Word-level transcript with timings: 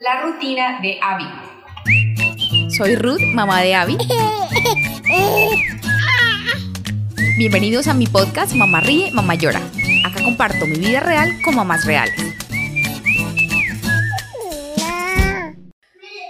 La 0.00 0.22
rutina 0.22 0.80
de 0.80 0.98
Abby. 1.02 1.26
Soy 2.74 2.96
Ruth, 2.96 3.20
mamá 3.34 3.60
de 3.60 3.74
Abby. 3.74 3.98
Bienvenidos 7.36 7.86
a 7.86 7.92
mi 7.92 8.06
podcast 8.06 8.54
Mamá 8.54 8.80
Ríe, 8.80 9.10
Mamá 9.12 9.34
Llora. 9.34 9.60
Acá 10.06 10.24
comparto 10.24 10.64
mi 10.64 10.78
vida 10.78 11.00
real 11.00 11.42
con 11.44 11.54
mamás 11.54 11.84
reales. 11.84 12.14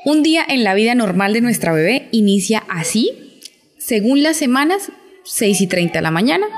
Un 0.05 0.25
día 0.25 0.45
en 0.49 0.65
la 0.65 0.75
vida 0.75 0.97
normal 0.97 1.33
de 1.33 1.41
nuestra 1.41 1.73
bebé 1.73 2.09
inicia 2.11 2.65
así, 2.69 3.41
según 3.79 4.25
las 4.25 4.37
semanas, 4.37 4.91
6 5.23 5.61
y 5.61 5.69
30 5.69 6.01
de 6.01 6.03
la 6.03 6.11
mañana 6.11 6.49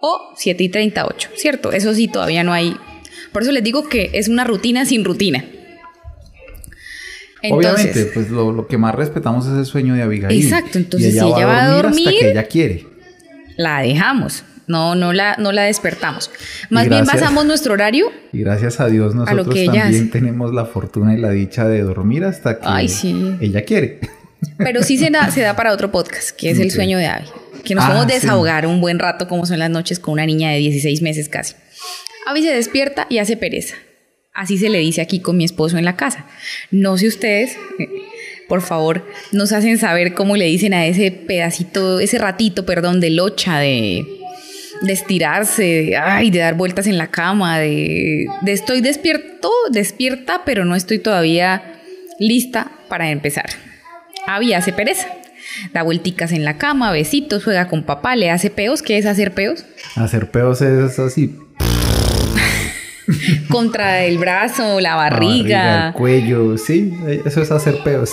o 0.00 0.34
7 0.36 0.62
y 0.62 0.68
38, 0.68 1.30
¿cierto? 1.34 1.72
Eso 1.72 1.92
sí, 1.94 2.06
todavía 2.06 2.44
no 2.44 2.52
hay. 2.52 2.76
Por 3.32 3.42
eso 3.42 3.50
les 3.50 3.64
digo 3.64 3.88
que 3.88 4.10
es 4.14 4.28
una 4.28 4.44
rutina 4.44 4.86
sin 4.86 5.04
rutina. 5.04 5.44
Obviamente, 7.50 8.06
pues 8.06 8.30
lo, 8.30 8.52
lo, 8.52 8.66
que 8.66 8.78
más 8.78 8.94
respetamos 8.94 9.46
es 9.46 9.58
el 9.58 9.66
sueño 9.66 9.94
de 9.94 10.02
Abigail. 10.02 10.44
Exacto, 10.44 10.78
entonces 10.78 11.12
si 11.12 11.18
ella 11.18 11.46
va 11.46 11.64
a 11.64 11.68
dormir, 11.68 12.08
hasta 12.08 12.20
que 12.20 12.30
ella 12.30 12.44
quiere. 12.44 12.86
La 13.56 13.80
dejamos. 13.80 14.44
No, 14.66 14.94
no 14.94 15.12
la, 15.12 15.36
no 15.38 15.52
la 15.52 15.64
despertamos. 15.64 16.30
Más 16.70 16.88
bien 16.88 17.04
basamos 17.04 17.44
nuestro 17.44 17.74
horario. 17.74 18.06
Y 18.32 18.40
gracias 18.40 18.80
a 18.80 18.86
Dios 18.86 19.14
nosotros 19.14 19.48
también 19.48 20.10
tenemos 20.10 20.54
la 20.54 20.66
fortuna 20.66 21.14
y 21.14 21.18
la 21.18 21.30
dicha 21.30 21.68
de 21.68 21.82
dormir 21.82 22.24
hasta 22.24 22.58
que 22.58 22.86
ella 23.40 23.64
quiere. 23.64 24.00
Pero 24.58 24.82
sí 24.82 24.98
se 24.98 25.10
da, 25.10 25.30
se 25.30 25.40
da 25.40 25.56
para 25.56 25.72
otro 25.72 25.90
podcast, 25.90 26.30
que 26.30 26.50
es 26.50 26.58
el 26.58 26.70
sueño 26.70 26.98
de 26.98 27.06
Abby. 27.06 27.26
Que 27.64 27.74
nos 27.74 27.84
ah, 27.84 27.88
podemos 27.88 28.06
desahogar 28.08 28.66
un 28.66 28.80
buen 28.80 28.98
rato 28.98 29.28
como 29.28 29.46
son 29.46 29.58
las 29.58 29.70
noches 29.70 29.98
con 29.98 30.14
una 30.14 30.26
niña 30.26 30.50
de 30.50 30.58
16 30.58 31.02
meses 31.02 31.28
casi. 31.28 31.54
Abby 32.26 32.42
se 32.42 32.52
despierta 32.52 33.06
y 33.08 33.18
hace 33.18 33.36
pereza. 33.36 33.76
Así 34.34 34.56
se 34.56 34.70
le 34.70 34.78
dice 34.78 35.02
aquí 35.02 35.20
con 35.20 35.36
mi 35.36 35.44
esposo 35.44 35.76
en 35.76 35.84
la 35.84 35.96
casa. 35.96 36.26
No 36.70 36.96
sé 36.96 37.06
ustedes, 37.06 37.56
eh, 37.78 37.88
por 38.48 38.62
favor, 38.62 39.06
nos 39.30 39.52
hacen 39.52 39.76
saber 39.78 40.14
cómo 40.14 40.36
le 40.36 40.46
dicen 40.46 40.72
a 40.72 40.86
ese 40.86 41.10
pedacito, 41.10 42.00
ese 42.00 42.18
ratito, 42.18 42.64
perdón, 42.64 43.00
de 43.00 43.10
locha, 43.10 43.58
de, 43.58 44.06
de 44.80 44.92
estirarse, 44.92 45.62
de, 45.62 46.30
de 46.30 46.38
dar 46.38 46.54
vueltas 46.54 46.86
en 46.86 46.96
la 46.96 47.08
cama, 47.08 47.58
de, 47.58 48.26
de 48.40 48.52
estoy 48.52 48.80
despierto, 48.80 49.50
despierta, 49.70 50.42
pero 50.46 50.64
no 50.64 50.76
estoy 50.76 50.98
todavía 50.98 51.80
lista 52.18 52.72
para 52.88 53.10
empezar. 53.10 53.50
Abby 54.26 54.54
hace 54.54 54.72
pereza. 54.72 55.08
Da 55.74 55.82
vuelticas 55.82 56.32
en 56.32 56.44
la 56.44 56.56
cama, 56.56 56.92
besitos, 56.92 57.44
juega 57.44 57.68
con 57.68 57.82
papá, 57.82 58.16
le 58.16 58.30
hace 58.30 58.48
peos. 58.48 58.80
¿Qué 58.80 58.96
es 58.96 59.04
hacer 59.04 59.34
peos? 59.34 59.66
Hacer 59.96 60.30
peos 60.30 60.62
es 60.62 60.98
así, 60.98 61.36
contra 63.48 64.04
el 64.04 64.18
brazo, 64.18 64.80
la 64.80 64.96
barriga. 64.96 65.88
el 65.88 65.94
cuello, 65.94 66.56
sí, 66.58 66.92
eso 67.24 67.42
es 67.42 67.50
hacer 67.50 67.78
peos. 67.84 68.12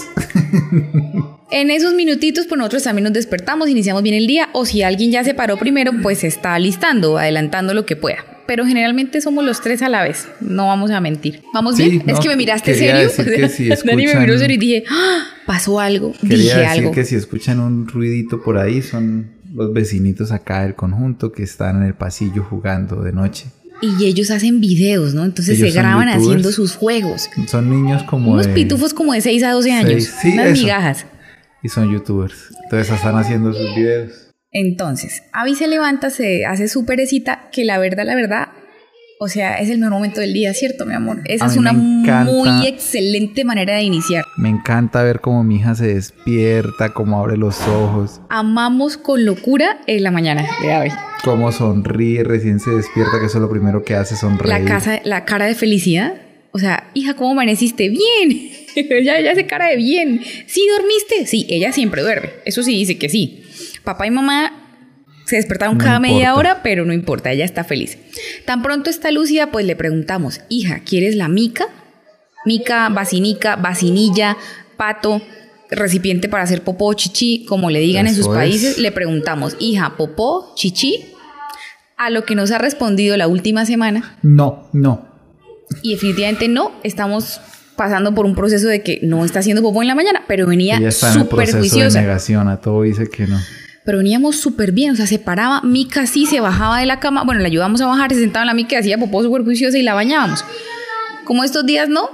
En 1.52 1.72
esos 1.72 1.95
minutitos, 1.95 2.45
pues 2.45 2.59
nosotros 2.59 2.83
también 2.83 3.05
nos 3.05 3.14
despertamos, 3.14 3.70
iniciamos 3.70 4.03
bien 4.03 4.16
el 4.16 4.27
día, 4.27 4.50
o 4.53 4.66
si 4.66 4.83
alguien 4.83 5.11
ya 5.11 5.23
se 5.23 5.33
paró 5.33 5.58
primero, 5.58 5.92
pues 6.03 6.20
se 6.20 6.27
está 6.27 6.53
alistando, 6.53 7.17
adelantando 7.17 7.73
lo 7.73 7.88
que 7.88 7.95
pueda. 7.95 8.17
Pero 8.45 8.66
generalmente 8.66 9.20
somos 9.20 9.44
los 9.44 9.59
tres 9.61 9.81
a 9.81 9.89
la 9.89 10.03
vez, 10.03 10.27
no 10.42 10.67
vamos 10.67 10.92
a 10.92 11.02
mentir. 11.02 11.42
¿Vamos 11.53 11.77
bien? 11.77 12.03
es 12.08 12.20
que 12.20 12.30
me 12.30 12.36
miraste 12.36 12.75
serio. 12.75 13.09
Dani 13.83 14.05
me 14.05 14.16
miró 14.16 14.38
serio 14.38 14.55
y 14.55 14.59
dije, 14.59 14.83
¡Ah! 14.92 15.23
pasó 15.47 15.80
algo, 15.80 16.14
dije 16.22 16.38
decir 16.38 16.66
algo. 16.66 16.92
que 16.92 17.03
si 17.03 17.16
escuchan 17.16 17.59
un 17.59 17.88
ruidito 17.88 18.42
por 18.44 18.58
ahí, 18.59 18.83
son 18.83 19.31
los 19.53 19.73
vecinitos 19.73 20.31
acá 20.31 20.61
del 20.61 20.75
conjunto 20.75 21.31
que 21.31 21.42
están 21.42 21.77
en 21.77 21.83
el 21.83 21.95
pasillo 21.95 22.44
jugando 22.44 23.02
de 23.02 23.11
noche. 23.11 23.45
Y 23.82 24.06
ellos 24.06 24.30
hacen 24.32 24.60
videos, 24.60 25.14
¿no? 25.14 25.24
Entonces 25.24 25.58
se 25.58 25.72
graban 25.72 26.10
haciendo 26.10 26.52
sus 26.52 26.76
juegos. 26.76 27.30
Son 27.48 27.70
niños 27.70 28.04
como 28.04 28.34
Unos 28.34 28.48
pitufos 28.48 28.94
como 28.94 29.14
de 29.14 29.22
6 29.22 29.44
a 29.44 29.52
12 29.52 29.72
años. 29.72 30.04
Sí, 30.22 30.34
unas 30.34 30.52
migajas. 30.52 31.06
Y 31.64 31.70
son 31.70 31.92
youtubers. 31.92 32.52
Entonces 32.64 32.94
están 32.94 33.18
haciendo 33.18 33.54
sus 33.54 33.76
videos. 33.76 34.30
Entonces, 34.52 35.24
Abby 35.32 35.56
se 35.56 35.68
levanta, 35.68 36.10
se 36.10 36.45
hace 36.45 36.68
su 36.68 36.86
perecita, 36.86 37.50
que 37.52 37.66
la 37.66 37.78
verdad, 37.78 38.06
la 38.06 38.16
verdad, 38.16 38.48
o 39.22 39.28
sea, 39.28 39.56
es 39.56 39.70
el 39.70 39.80
mejor 39.80 39.96
momento 39.96 40.22
del 40.22 40.32
día, 40.32 40.54
¿cierto, 40.54 40.86
mi 40.86 40.94
amor? 40.94 41.20
Esa 41.26 41.48
es 41.48 41.58
una 41.58 41.74
muy 41.74 42.66
excelente 42.66 43.44
manera 43.44 43.76
de 43.76 43.84
iniciar. 43.84 44.24
Me 44.38 44.48
encanta 44.48 45.04
ver 45.04 45.20
cómo 45.20 45.44
mi 45.44 45.58
hija 45.58 45.76
se 45.76 45.88
despierta, 45.88 46.94
cómo 46.94 47.20
abre 47.20 47.36
los 47.36 47.60
ojos. 47.68 48.22
Amamos 48.30 48.96
con 48.96 49.26
locura 49.26 49.82
en 49.88 50.04
la 50.04 50.12
mañana 50.12 50.48
de 50.62 50.72
Abby. 50.72 50.92
Cómo 51.26 51.52
sonríe, 51.52 52.24
recién 52.24 52.62
se 52.62 52.72
despierta, 52.72 53.20
que 53.20 53.26
eso 53.26 53.40
es 53.40 53.42
lo 53.42 53.50
primero 53.50 53.84
que 53.84 53.96
hace, 53.96 54.16
sonreír. 54.16 54.58
La, 54.58 54.66
casa, 54.66 55.02
la 55.04 55.26
cara 55.26 55.48
de 55.48 55.56
felicidad. 55.56 56.14
O 56.52 56.60
sea, 56.60 56.90
hija, 56.94 57.16
¿cómo 57.16 57.32
amaneciste? 57.32 57.90
Bien. 57.90 58.52
ella, 58.76 59.20
ella 59.20 59.34
hace 59.34 59.46
cara 59.46 59.68
de 59.68 59.76
bien. 59.76 60.22
¿Sí 60.48 60.66
dormiste? 60.78 61.26
Sí, 61.26 61.46
ella 61.50 61.74
siempre 61.74 62.04
duerme. 62.04 62.30
Eso 62.46 62.64
sí 62.64 62.72
dice 62.72 62.98
que 62.98 63.10
sí. 63.10 63.44
Papá 63.84 64.08
y 64.08 64.12
mamá 64.12 64.58
se 65.30 65.36
despertaron 65.36 65.78
cada 65.78 66.00
media 66.00 66.34
hora, 66.34 66.64
pero 66.64 66.86
no 66.86 66.94
importa, 66.94 67.32
ella 67.32 67.45
está 67.45 67.64
feliz. 67.64 68.00
Tan 68.45 68.64
pronto 68.64 68.90
está 68.90 69.12
lúcida, 69.12 69.52
pues 69.52 69.64
le 69.64 69.76
preguntamos, 69.76 70.42
hija, 70.50 70.80
¿quieres 70.80 71.16
la 71.16 71.28
mica? 71.28 71.67
Mica, 72.45 72.90
vacinica, 72.90 73.56
vacinilla, 73.56 74.38
pato, 74.76 75.22
recipiente 75.70 76.30
para 76.30 76.45
hacer 76.45 76.64
popó, 76.64 76.92
chichi, 76.95 77.45
como 77.45 77.70
le 77.70 77.80
digan 77.80 78.08
en 78.08 78.16
sus 78.16 78.28
países, 78.28 78.80
le 78.80 78.92
preguntamos, 78.92 79.56
hija, 79.60 79.98
popó, 79.98 80.54
chichi, 80.56 81.06
a 81.95 82.10
lo 82.10 82.26
que 82.26 82.34
nos 82.34 82.50
ha 82.50 82.58
respondido 82.58 83.16
la 83.16 83.28
última 83.28 83.68
semana. 83.68 84.18
No, 84.23 84.68
no. 84.73 85.08
Y 85.84 85.92
definitivamente 85.92 86.48
no, 86.48 86.72
estamos 86.84 87.39
pasando 87.76 88.16
por 88.16 88.26
un 88.26 88.34
proceso 88.34 88.68
de 88.68 88.82
que 88.82 89.00
no 89.04 89.23
está 89.23 89.39
haciendo 89.39 89.62
popó 89.62 89.84
en 89.84 89.89
la 89.89 89.95
mañana, 89.95 90.23
pero 90.28 90.48
venía 90.48 90.92
súper 90.92 91.52
juiciosa. 91.56 92.00
De 92.00 92.06
negación, 92.08 92.48
a 92.48 92.60
todo 92.60 92.82
dice 92.82 93.08
que 93.08 93.28
no. 93.28 93.38
Pero 93.89 93.98
veníamos 93.98 94.36
súper 94.36 94.72
bien, 94.72 94.92
o 94.92 94.95
sea, 94.95 95.08
se 95.08 95.17
paraba, 95.17 95.64
Mica 95.64 96.05
sí 96.05 96.27
se 96.27 96.39
bajaba 96.39 96.80
de 96.80 96.86
la 96.86 97.00
cama, 97.00 97.23
bueno, 97.23 97.42
la 97.42 97.48
ayudamos 97.48 97.82
a 97.82 97.88
bajar, 97.88 98.14
se 98.14 98.20
sentaba 98.20 98.44
en 98.44 98.48
la 98.50 98.54
Mica, 98.54 98.77
hacía 98.77 99.00
popó 99.00 99.23
súper 99.23 99.44
juiciosa 99.44 99.80
y 99.80 99.82
la 99.82 99.95
bañábamos. 99.95 100.45
Como 101.26 101.44
estos 101.44 101.66
días 101.66 101.89
no, 101.89 102.08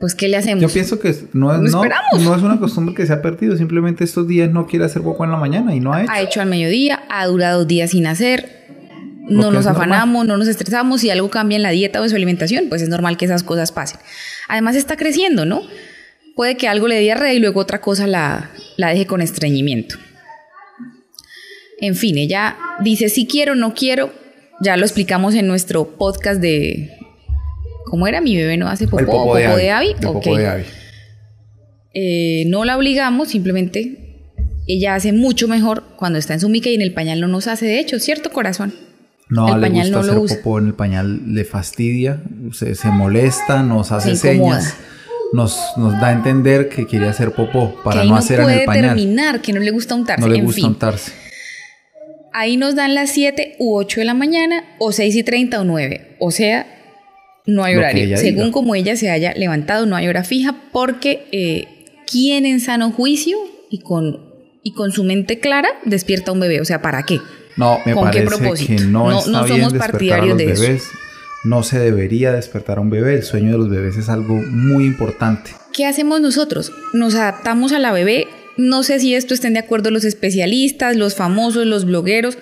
pues 0.00 0.16
¿qué 0.16 0.26
le 0.26 0.38
hacemos? 0.38 0.60
Yo 0.60 0.68
pienso 0.68 0.98
que 0.98 1.14
no 1.32 1.54
es, 1.54 1.70
no, 1.70 1.84
no, 1.84 2.34
es 2.34 2.42
una 2.42 2.58
costumbre 2.58 2.96
que 2.96 3.06
se 3.06 3.12
ha 3.12 3.22
perdido, 3.22 3.56
simplemente 3.56 4.02
estos 4.02 4.26
días 4.26 4.50
no 4.50 4.66
quiere 4.66 4.86
hacer 4.86 5.02
poco 5.02 5.24
en 5.24 5.30
la 5.30 5.36
mañana 5.36 5.72
y 5.72 5.78
no 5.78 5.92
ha 5.92 6.02
hecho. 6.02 6.10
Ha 6.10 6.20
hecho 6.20 6.40
al 6.40 6.48
mediodía, 6.48 7.04
ha 7.08 7.24
durado 7.26 7.64
días 7.64 7.92
sin 7.92 8.08
hacer, 8.08 8.66
no 9.28 9.52
nos 9.52 9.68
afanamos, 9.68 10.26
no 10.26 10.36
nos 10.36 10.48
estresamos, 10.48 11.00
si 11.00 11.10
algo 11.10 11.30
cambia 11.30 11.54
en 11.54 11.62
la 11.62 11.70
dieta 11.70 12.00
o 12.00 12.02
en 12.02 12.10
su 12.10 12.16
alimentación, 12.16 12.64
pues 12.68 12.82
es 12.82 12.88
normal 12.88 13.16
que 13.16 13.26
esas 13.26 13.44
cosas 13.44 13.70
pasen. 13.70 14.00
Además 14.48 14.74
está 14.74 14.96
creciendo, 14.96 15.46
¿no? 15.46 15.62
Puede 16.34 16.56
que 16.56 16.66
algo 16.66 16.88
le 16.88 16.96
dé 16.96 17.02
diarrea 17.02 17.32
y 17.32 17.38
luego 17.38 17.60
otra 17.60 17.80
cosa 17.80 18.08
la, 18.08 18.50
la 18.76 18.88
deje 18.88 19.06
con 19.06 19.22
estreñimiento. 19.22 19.96
En 21.80 21.94
fin, 21.94 22.18
ella 22.18 22.56
dice 22.80 23.08
si 23.08 23.26
quiero, 23.26 23.54
no 23.54 23.74
quiero. 23.74 24.12
Ya 24.62 24.76
lo 24.76 24.84
explicamos 24.84 25.34
en 25.34 25.46
nuestro 25.46 25.96
podcast 25.96 26.40
de 26.40 26.90
¿Cómo 27.90 28.06
era? 28.06 28.20
Mi 28.20 28.36
bebé 28.36 28.56
no 28.56 28.68
hace 28.68 28.86
popó, 28.86 29.04
popó, 29.04 29.34
de, 29.34 29.48
de 29.48 29.70
Abby. 29.70 29.94
Eh, 31.92 32.44
no 32.46 32.64
la 32.64 32.76
obligamos, 32.76 33.30
simplemente 33.30 34.28
ella 34.68 34.94
hace 34.94 35.12
mucho 35.12 35.48
mejor 35.48 35.82
cuando 35.96 36.16
está 36.16 36.34
en 36.34 36.40
su 36.40 36.48
mica 36.48 36.70
y 36.70 36.74
en 36.74 36.82
el 36.82 36.94
pañal 36.94 37.20
no 37.20 37.26
nos 37.26 37.48
hace, 37.48 37.66
de 37.66 37.80
hecho, 37.80 37.98
¿cierto 37.98 38.30
corazón? 38.30 38.72
No, 39.28 39.52
el 39.52 39.60
le 39.60 39.66
pañal 39.66 39.90
gusta 39.90 40.12
no 40.14 40.22
hacer 40.22 40.36
popó 40.36 40.58
en 40.60 40.68
el 40.68 40.74
pañal, 40.74 41.34
le 41.34 41.44
fastidia, 41.44 42.22
se, 42.52 42.74
molesta, 42.92 43.64
nos 43.64 43.90
hace 43.90 44.14
señas. 44.14 44.76
Nos, 45.32 45.56
nos, 45.76 45.92
da 46.00 46.08
a 46.08 46.12
entender 46.12 46.68
que 46.68 46.86
quiere 46.86 47.08
hacer 47.08 47.32
popó 47.32 47.74
para 47.82 48.04
no, 48.04 48.16
hacer 48.16 48.40
en 48.40 48.50
el 48.50 48.64
pañal. 48.64 48.96
terminar, 48.96 49.40
que 49.40 49.52
no 49.52 49.60
le 49.60 49.70
gusta 49.72 49.96
untarse. 49.96 50.20
No 50.20 50.28
le 50.28 50.42
gusta 50.42 50.66
untarse. 50.66 51.12
Ahí 52.32 52.56
nos 52.56 52.74
dan 52.74 52.94
las 52.94 53.10
7 53.10 53.56
u 53.58 53.76
8 53.76 54.00
de 54.00 54.04
la 54.04 54.14
mañana, 54.14 54.64
o 54.78 54.92
6 54.92 55.16
y 55.16 55.22
30 55.22 55.60
o 55.60 55.64
9. 55.64 56.16
O 56.18 56.30
sea, 56.30 56.66
no 57.46 57.64
hay 57.64 57.76
horario. 57.76 58.16
Según 58.16 58.52
como 58.52 58.74
ella 58.74 58.96
se 58.96 59.10
haya 59.10 59.32
levantado, 59.34 59.86
no 59.86 59.96
hay 59.96 60.08
hora 60.08 60.24
fija 60.24 60.56
porque 60.72 61.26
eh, 61.32 61.66
¿quién 62.10 62.46
en 62.46 62.60
sano 62.60 62.92
juicio 62.92 63.38
y 63.70 63.80
con, 63.80 64.20
y 64.62 64.72
con 64.72 64.92
su 64.92 65.04
mente 65.04 65.40
clara 65.40 65.68
despierta 65.84 66.30
a 66.30 66.34
un 66.34 66.40
bebé? 66.40 66.60
O 66.60 66.64
sea, 66.64 66.82
¿para 66.82 67.02
qué? 67.04 67.20
No, 67.56 67.78
me 67.84 67.94
¿Con 67.94 68.10
qué 68.10 68.22
propósito? 68.22 68.76
que 68.76 68.88
no, 68.88 69.10
no, 69.10 69.26
no 69.26 69.46
somos 69.46 69.74
partidarios 69.74 70.38
de 70.38 70.46
bebés. 70.46 70.82
Eso. 70.82 70.90
No 71.42 71.62
se 71.62 71.78
debería 71.78 72.32
despertar 72.32 72.78
a 72.78 72.80
un 72.82 72.90
bebé. 72.90 73.14
El 73.14 73.22
sueño 73.22 73.52
de 73.52 73.58
los 73.58 73.70
bebés 73.70 73.96
es 73.96 74.08
algo 74.08 74.34
muy 74.34 74.84
importante. 74.84 75.52
¿Qué 75.72 75.86
hacemos 75.86 76.20
nosotros? 76.20 76.72
Nos 76.92 77.14
adaptamos 77.14 77.72
a 77.72 77.78
la 77.78 77.92
bebé. 77.92 78.28
No 78.60 78.82
sé 78.82 79.00
si 79.00 79.14
esto 79.14 79.32
estén 79.32 79.54
de 79.54 79.60
acuerdo 79.60 79.90
los 79.90 80.04
especialistas, 80.04 80.96
los 80.96 81.14
famosos, 81.14 81.66
los 81.66 81.86
blogueros. 81.86 82.36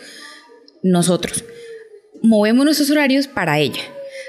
Nosotros 0.82 1.44
movemos 2.22 2.64
nuestros 2.64 2.90
horarios 2.90 3.28
para 3.28 3.58
ella. 3.60 3.80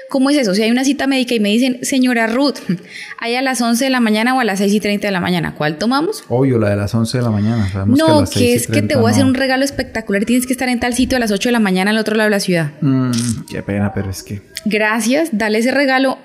¿Cómo 0.08 0.30
es 0.30 0.36
eso? 0.36 0.54
Si 0.54 0.62
hay 0.62 0.70
una 0.70 0.84
cita 0.84 1.06
médica 1.06 1.34
y 1.34 1.40
me 1.40 1.50
dicen, 1.50 1.78
señora 1.82 2.26
Ruth, 2.26 2.58
¿hay 3.18 3.34
a 3.34 3.42
las 3.42 3.60
11 3.60 3.84
de 3.84 3.90
la 3.90 4.00
mañana 4.00 4.34
o 4.36 4.40
a 4.40 4.44
las 4.44 4.58
6 4.58 4.72
y 4.72 4.80
30 4.80 5.06
de 5.08 5.12
la 5.12 5.20
mañana? 5.20 5.54
¿Cuál 5.54 5.78
tomamos? 5.78 6.24
Obvio, 6.28 6.58
la 6.58 6.70
de 6.70 6.76
las 6.76 6.94
11 6.94 7.18
de 7.18 7.24
la 7.24 7.30
mañana. 7.30 7.68
no, 7.86 8.24
que, 8.24 8.54
es 8.54 8.66
que 8.66 8.82
te 8.82 8.96
voy 8.96 9.08
a 9.08 9.12
hacer 9.12 9.24
un 9.24 9.34
regalo 9.34 9.64
espectacular 9.64 10.24
tienes 10.24 10.46
que 10.46 10.52
estar 10.52 10.68
en 10.68 10.80
tal 10.80 10.94
sitio 10.94 11.16
a 11.16 11.20
las 11.20 11.30
8 11.30 11.48
de 11.48 11.52
la 11.52 11.60
mañana 11.60 11.90
al 11.90 11.98
otro 11.98 12.16
lado 12.16 12.28
de 12.28 12.30
la 12.30 12.40
ciudad. 12.40 12.72
Mm, 12.80 13.10
qué 13.50 13.62
pena, 13.62 13.92
pero 13.94 14.10
es 14.10 14.22
que... 14.22 14.42
Gracias, 14.64 15.30
dale 15.32 15.58
ese 15.58 15.70
regalo 15.70 16.18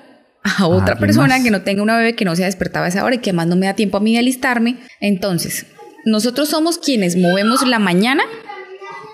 a 0.58 0.66
otra 0.66 0.96
persona 0.96 1.42
que 1.42 1.50
no 1.50 1.62
tenga 1.62 1.82
una 1.82 1.96
bebé 1.96 2.14
que 2.14 2.24
no 2.24 2.36
se 2.36 2.42
ha 2.42 2.46
despertado 2.46 2.84
a 2.84 2.88
esa 2.88 3.04
hora 3.04 3.16
y 3.16 3.18
que 3.18 3.32
más 3.32 3.46
no 3.46 3.56
me 3.56 3.66
da 3.66 3.74
tiempo 3.74 3.96
a 3.96 4.00
mí 4.00 4.12
de 4.12 4.20
alistarme. 4.20 4.76
Entonces, 5.00 5.66
nosotros 6.04 6.48
somos 6.48 6.78
quienes 6.78 7.16
movemos 7.16 7.66
la 7.66 7.78
mañana 7.78 8.22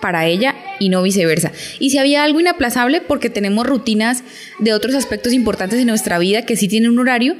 para 0.01 0.25
ella 0.25 0.55
y 0.79 0.89
no 0.89 1.01
viceversa. 1.01 1.51
Y 1.79 1.89
si 1.89 1.97
había 1.97 2.23
algo 2.23 2.39
inaplazable 2.39 3.01
porque 3.01 3.29
tenemos 3.29 3.65
rutinas 3.65 4.23
de 4.59 4.73
otros 4.73 4.95
aspectos 4.95 5.33
importantes 5.33 5.79
de 5.79 5.85
nuestra 5.85 6.19
vida 6.19 6.43
que 6.43 6.55
sí 6.55 6.67
tienen 6.67 6.91
un 6.91 6.99
horario, 6.99 7.35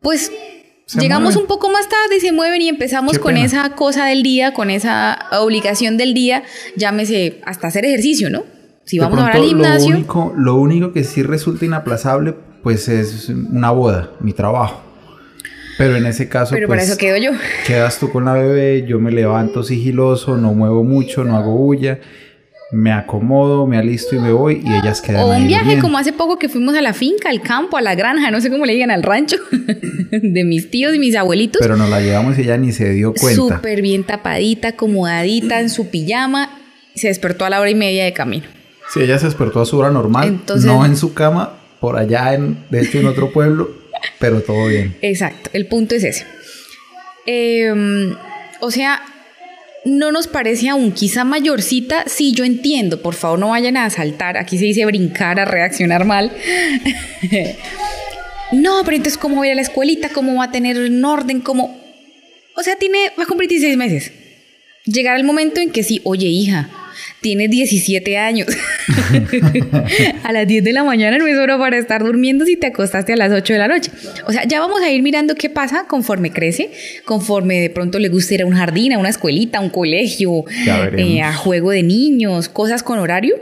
pues 0.00 0.30
llegamos 0.98 1.36
un 1.36 1.46
poco 1.46 1.70
más 1.70 1.88
tarde 1.88 2.18
y 2.18 2.20
se 2.20 2.32
mueven 2.32 2.62
y 2.62 2.68
empezamos 2.68 3.18
con 3.18 3.36
esa 3.36 3.70
cosa 3.70 4.06
del 4.06 4.22
día, 4.22 4.52
con 4.52 4.70
esa 4.70 5.18
obligación 5.40 5.96
del 5.96 6.14
día, 6.14 6.44
llámese 6.76 7.40
hasta 7.44 7.68
hacer 7.68 7.86
ejercicio, 7.86 8.30
¿no? 8.30 8.44
Si 8.84 8.98
vamos 8.98 9.18
a 9.18 9.28
al 9.28 9.42
gimnasio. 9.42 9.90
Lo 9.90 9.96
único, 9.96 10.34
lo 10.36 10.56
único 10.56 10.92
que 10.92 11.04
sí 11.04 11.22
resulta 11.22 11.64
inaplazable, 11.64 12.34
pues 12.64 12.88
es 12.88 13.28
una 13.28 13.70
boda, 13.70 14.10
mi 14.20 14.32
trabajo. 14.32 14.82
Pero 15.76 15.96
en 15.96 16.06
ese 16.06 16.28
caso. 16.28 16.54
Pero 16.54 16.66
para 16.66 16.80
pues, 16.80 16.90
eso 16.90 16.98
quedo 16.98 17.16
yo. 17.18 17.32
Quedas 17.66 17.98
tú 17.98 18.10
con 18.10 18.24
la 18.24 18.32
bebé, 18.32 18.86
yo 18.88 18.98
me 18.98 19.12
levanto 19.12 19.62
sigiloso, 19.62 20.36
no 20.36 20.54
muevo 20.54 20.82
mucho, 20.82 21.24
no 21.24 21.36
hago 21.36 21.52
bulla. 21.52 22.00
Me 22.72 22.90
acomodo, 22.90 23.66
me 23.66 23.76
alisto 23.76 24.16
y 24.16 24.18
me 24.18 24.32
voy 24.32 24.62
y 24.64 24.72
ellas 24.72 25.00
quedan 25.00 25.22
O 25.22 25.28
un 25.28 25.46
viaje 25.46 25.78
como 25.78 25.96
hace 25.98 26.12
poco 26.12 26.38
que 26.38 26.48
fuimos 26.48 26.74
a 26.74 26.82
la 26.82 26.92
finca, 26.92 27.28
al 27.28 27.40
campo, 27.40 27.76
a 27.76 27.82
la 27.82 27.94
granja, 27.94 28.30
no 28.32 28.40
sé 28.40 28.50
cómo 28.50 28.64
le 28.64 28.72
digan, 28.72 28.90
al 28.90 29.02
rancho 29.02 29.36
de 30.10 30.44
mis 30.44 30.70
tíos 30.70 30.94
y 30.94 30.98
mis 30.98 31.14
abuelitos. 31.14 31.60
Pero 31.60 31.76
nos 31.76 31.90
la 31.90 32.00
llevamos 32.00 32.36
y 32.38 32.42
ella 32.42 32.56
ni 32.56 32.72
se 32.72 32.90
dio 32.90 33.12
cuenta. 33.12 33.56
Súper 33.56 33.82
bien 33.82 34.02
tapadita, 34.02 34.68
acomodadita 34.68 35.60
en 35.60 35.68
su 35.68 35.90
pijama. 35.90 36.50
Se 36.96 37.08
despertó 37.08 37.44
a 37.44 37.50
la 37.50 37.60
hora 37.60 37.70
y 37.70 37.74
media 37.74 38.04
de 38.04 38.12
camino. 38.12 38.46
Sí, 38.92 39.00
ella 39.02 39.18
se 39.18 39.26
despertó 39.26 39.60
a 39.60 39.66
su 39.66 39.78
hora 39.78 39.90
normal, 39.90 40.40
no 40.64 40.84
en 40.84 40.96
su 40.96 41.14
cama, 41.14 41.58
por 41.84 41.98
allá, 41.98 42.32
en, 42.32 42.56
de 42.70 42.80
hecho 42.80 42.98
en 42.98 43.04
otro 43.04 43.30
pueblo, 43.30 43.70
pero 44.18 44.40
todo 44.40 44.68
bien. 44.68 44.96
Exacto, 45.02 45.50
el 45.52 45.66
punto 45.66 45.94
es 45.94 46.04
ese. 46.04 46.24
Em, 47.26 48.16
o 48.60 48.70
sea, 48.70 49.02
no 49.84 50.10
nos 50.10 50.26
parece 50.26 50.70
aún 50.70 50.92
quizá 50.92 51.24
mayorcita, 51.24 52.04
sí 52.06 52.32
yo 52.32 52.46
entiendo, 52.46 53.02
por 53.02 53.12
favor 53.12 53.38
no 53.38 53.50
vayan 53.50 53.76
a 53.76 53.90
saltar, 53.90 54.38
aquí 54.38 54.56
se 54.56 54.64
dice 54.64 54.86
brincar, 54.86 55.38
a 55.38 55.44
reaccionar 55.44 56.06
mal. 56.06 56.32
no, 58.52 58.80
pero 58.82 58.96
entonces 58.96 59.18
¿cómo 59.18 59.36
va 59.36 59.42
a 59.42 59.46
ir 59.48 59.52
a 59.52 59.56
la 59.56 59.60
escuelita? 59.60 60.08
¿Cómo 60.08 60.36
va 60.36 60.44
a 60.44 60.50
tener 60.50 60.78
orden? 61.04 61.42
¿Cómo? 61.42 61.78
O 62.56 62.62
sea, 62.62 62.76
tiene, 62.76 63.12
va 63.18 63.24
a 63.24 63.26
cumplir 63.26 63.50
16 63.50 63.76
meses. 63.76 64.10
Llegar 64.86 65.18
el 65.18 65.24
momento 65.24 65.60
en 65.60 65.70
que 65.70 65.82
sí, 65.82 66.00
oye 66.04 66.28
hija, 66.28 66.70
tienes 67.20 67.50
17 67.50 68.16
años. 68.16 68.48
a 70.22 70.32
las 70.32 70.46
10 70.46 70.64
de 70.64 70.72
la 70.72 70.84
mañana 70.84 71.18
no 71.18 71.26
es 71.26 71.36
hora 71.38 71.58
para 71.58 71.78
estar 71.78 72.02
durmiendo 72.04 72.44
si 72.44 72.56
te 72.56 72.66
acostaste 72.66 73.12
a 73.12 73.16
las 73.16 73.32
8 73.32 73.52
de 73.52 73.58
la 73.58 73.68
noche. 73.68 73.90
O 74.26 74.32
sea, 74.32 74.44
ya 74.44 74.60
vamos 74.60 74.80
a 74.82 74.90
ir 74.90 75.02
mirando 75.02 75.34
qué 75.34 75.50
pasa 75.50 75.86
conforme 75.88 76.32
crece, 76.32 76.70
conforme 77.04 77.60
de 77.60 77.70
pronto 77.70 77.98
le 77.98 78.08
guste 78.08 78.34
ir 78.34 78.42
a 78.42 78.46
un 78.46 78.54
jardín, 78.54 78.92
a 78.92 78.98
una 78.98 79.08
escuelita, 79.08 79.58
a 79.58 79.60
un 79.60 79.70
colegio, 79.70 80.44
eh, 80.96 81.22
a 81.22 81.34
juego 81.34 81.70
de 81.70 81.82
niños, 81.82 82.48
cosas 82.48 82.82
con 82.82 82.98
horario. 82.98 83.36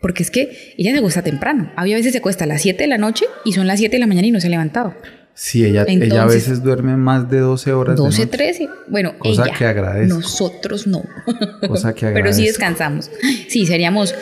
Porque 0.00 0.24
es 0.24 0.30
que 0.32 0.74
ella 0.76 0.90
se 0.90 0.98
acuesta 0.98 1.22
temprano. 1.22 1.72
Había 1.76 1.96
veces 1.96 2.12
se 2.12 2.18
acuesta 2.18 2.44
a 2.44 2.46
las 2.48 2.62
7 2.62 2.82
de 2.82 2.88
la 2.88 2.98
noche 2.98 3.24
y 3.44 3.52
son 3.52 3.68
las 3.68 3.78
7 3.78 3.96
de 3.96 4.00
la 4.00 4.08
mañana 4.08 4.26
y 4.26 4.32
no 4.32 4.40
se 4.40 4.48
ha 4.48 4.50
levantado. 4.50 4.94
Sí, 5.34 5.64
ella, 5.64 5.84
ella 5.88 6.24
a 6.24 6.26
veces 6.26 6.62
duerme 6.62 6.96
más 6.96 7.30
de 7.30 7.38
12 7.38 7.72
horas. 7.72 7.96
12, 7.96 8.26
13. 8.26 8.68
Bueno, 8.88 9.18
Cosa 9.18 9.44
ella, 9.44 9.54
que 9.56 9.64
agradezco. 9.64 10.16
Nosotros 10.16 10.86
no. 10.86 11.02
Cosa 11.66 11.94
que 11.94 12.06
agradezco. 12.06 12.14
Pero 12.14 12.32
sí 12.32 12.46
descansamos. 12.46 13.10
Sí, 13.48 13.64
seríamos 13.64 14.14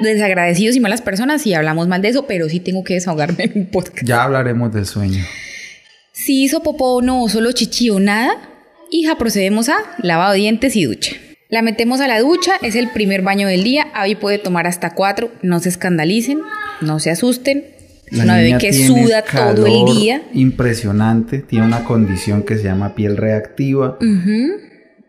desagradecidos 0.00 0.76
y 0.76 0.80
malas 0.80 1.02
personas 1.02 1.42
si 1.42 1.54
hablamos 1.54 1.88
mal 1.88 2.02
de 2.02 2.08
eso, 2.08 2.26
pero 2.26 2.48
sí 2.48 2.60
tengo 2.60 2.84
que 2.84 2.94
desahogarme 2.94 3.44
en 3.44 3.52
un 3.54 3.66
podcast. 3.66 4.06
Ya 4.06 4.22
hablaremos 4.22 4.72
del 4.72 4.86
sueño. 4.86 5.24
Si 6.12 6.44
hizo 6.44 6.62
popó 6.62 7.02
no, 7.02 7.28
solo 7.28 7.52
chichi 7.52 7.90
o 7.90 8.00
nada, 8.00 8.36
hija, 8.90 9.18
procedemos 9.18 9.68
a 9.68 9.76
lavado 9.98 10.32
de 10.32 10.38
dientes 10.38 10.76
y 10.76 10.84
ducha. 10.84 11.16
La 11.48 11.62
metemos 11.62 12.00
a 12.00 12.08
la 12.08 12.20
ducha, 12.20 12.52
es 12.62 12.74
el 12.74 12.90
primer 12.90 13.22
baño 13.22 13.46
del 13.46 13.62
día, 13.62 13.86
Ahí 13.94 14.16
puede 14.16 14.38
tomar 14.38 14.66
hasta 14.66 14.94
cuatro, 14.94 15.30
no 15.42 15.60
se 15.60 15.68
escandalicen, 15.68 16.40
no 16.80 16.98
se 16.98 17.10
asusten, 17.10 17.64
es 18.10 18.18
una 18.18 18.36
bebé 18.36 18.58
que 18.58 18.72
suda 18.72 19.22
todo 19.22 19.66
el 19.66 19.96
día. 19.98 20.22
Impresionante, 20.32 21.40
tiene 21.40 21.66
una 21.66 21.84
condición 21.84 22.42
que 22.42 22.56
se 22.56 22.64
llama 22.64 22.94
piel 22.94 23.16
reactiva. 23.16 23.98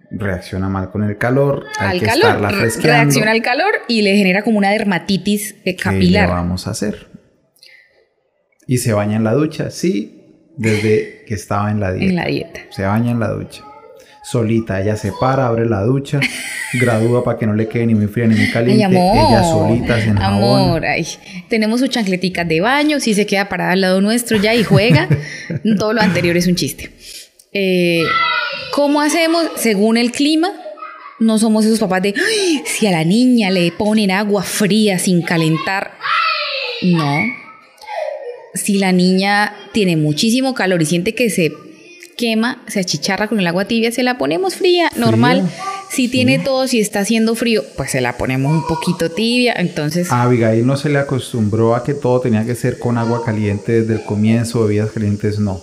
Reacciona 0.09 0.69
mal 0.69 0.89
con 0.89 1.03
el 1.03 1.17
calor, 1.17 1.65
hay 1.79 1.99
al 1.99 2.05
calor, 2.05 2.41
reacciona 2.81 3.31
al 3.31 3.41
calor 3.41 3.73
y 3.89 4.01
le 4.01 4.15
genera 4.15 4.41
como 4.41 4.57
una 4.57 4.71
dermatitis 4.71 5.55
capilar. 5.81 6.27
¿Qué 6.27 6.33
vamos 6.33 6.67
a 6.67 6.71
hacer? 6.71 7.07
Y 8.65 8.77
se 8.77 8.93
baña 8.93 9.17
en 9.17 9.23
la 9.23 9.33
ducha, 9.33 9.69
sí, 9.69 10.51
desde 10.55 11.25
que 11.27 11.33
estaba 11.33 11.71
en 11.71 11.81
la 11.81 11.91
dieta. 11.91 12.09
En 12.09 12.15
la 12.15 12.25
dieta. 12.25 12.61
Se 12.69 12.83
baña 12.83 13.11
en 13.11 13.19
la 13.19 13.29
ducha 13.29 13.63
solita. 14.29 14.81
Ella 14.81 14.95
se 14.95 15.11
para, 15.13 15.47
abre 15.47 15.65
la 15.65 15.81
ducha, 15.83 16.19
gradúa 16.73 17.23
para 17.23 17.37
que 17.37 17.45
no 17.45 17.53
le 17.53 17.67
quede 17.67 17.85
ni 17.85 17.95
muy 17.95 18.07
fría 18.07 18.27
ni 18.27 18.35
muy 18.35 18.51
caliente. 18.51 18.85
ella 18.85 19.43
solita 19.43 20.01
se 20.01 20.09
enjabona. 20.09 20.63
Amor, 20.63 20.85
ay. 20.85 21.07
Tenemos 21.47 21.79
sus 21.79 21.89
chancleticas 21.89 22.47
de 22.47 22.59
baño, 22.59 22.99
si 22.99 23.13
se 23.13 23.25
queda 23.25 23.47
parada 23.47 23.71
al 23.71 23.81
lado 23.81 24.01
nuestro 24.01 24.37
ya 24.37 24.53
y 24.53 24.63
juega. 24.63 25.07
Todo 25.77 25.93
lo 25.93 26.01
anterior 26.01 26.35
es 26.35 26.47
un 26.47 26.55
chiste. 26.55 26.91
Eh, 27.53 28.03
¿Cómo 28.77 29.01
hacemos? 29.01 29.43
Según 29.55 29.97
el 29.97 30.11
clima, 30.11 30.51
no 31.17 31.39
somos 31.39 31.65
esos 31.65 31.79
papás 31.79 32.03
de, 32.03 32.13
si 32.63 32.85
a 32.85 32.91
la 32.91 33.03
niña 33.03 33.49
le 33.49 33.71
ponen 33.71 34.11
agua 34.11 34.43
fría 34.43 34.99
sin 34.99 35.23
calentar. 35.23 35.97
No. 36.83 37.17
Si 38.53 38.77
la 38.77 38.91
niña 38.91 39.55
tiene 39.71 39.97
muchísimo 39.97 40.53
calor 40.53 40.79
y 40.83 40.85
siente 40.85 41.15
que 41.15 41.31
se 41.31 41.53
quema, 42.17 42.63
se 42.67 42.81
achicharra 42.81 43.27
con 43.27 43.39
el 43.39 43.47
agua 43.47 43.65
tibia, 43.65 43.91
se 43.91 44.03
la 44.03 44.19
ponemos 44.19 44.53
fría, 44.53 44.91
normal. 44.95 45.49
Si 45.89 46.07
tiene 46.07 46.37
todo, 46.37 46.67
si 46.67 46.79
está 46.79 46.99
haciendo 46.99 47.33
frío, 47.33 47.63
pues 47.77 47.89
se 47.89 47.99
la 47.99 48.15
ponemos 48.15 48.53
un 48.53 48.67
poquito 48.67 49.09
tibia, 49.09 49.55
entonces... 49.57 50.11
A 50.11 50.21
Abigail 50.21 50.67
no 50.67 50.77
se 50.77 50.89
le 50.89 50.99
acostumbró 50.99 51.73
a 51.73 51.83
que 51.83 51.95
todo 51.95 52.19
tenía 52.19 52.45
que 52.45 52.53
ser 52.53 52.77
con 52.77 52.99
agua 52.99 53.25
caliente 53.25 53.81
desde 53.81 53.95
el 53.95 54.03
comienzo, 54.03 54.67
bebidas 54.67 54.91
calientes, 54.91 55.39
no. 55.39 55.59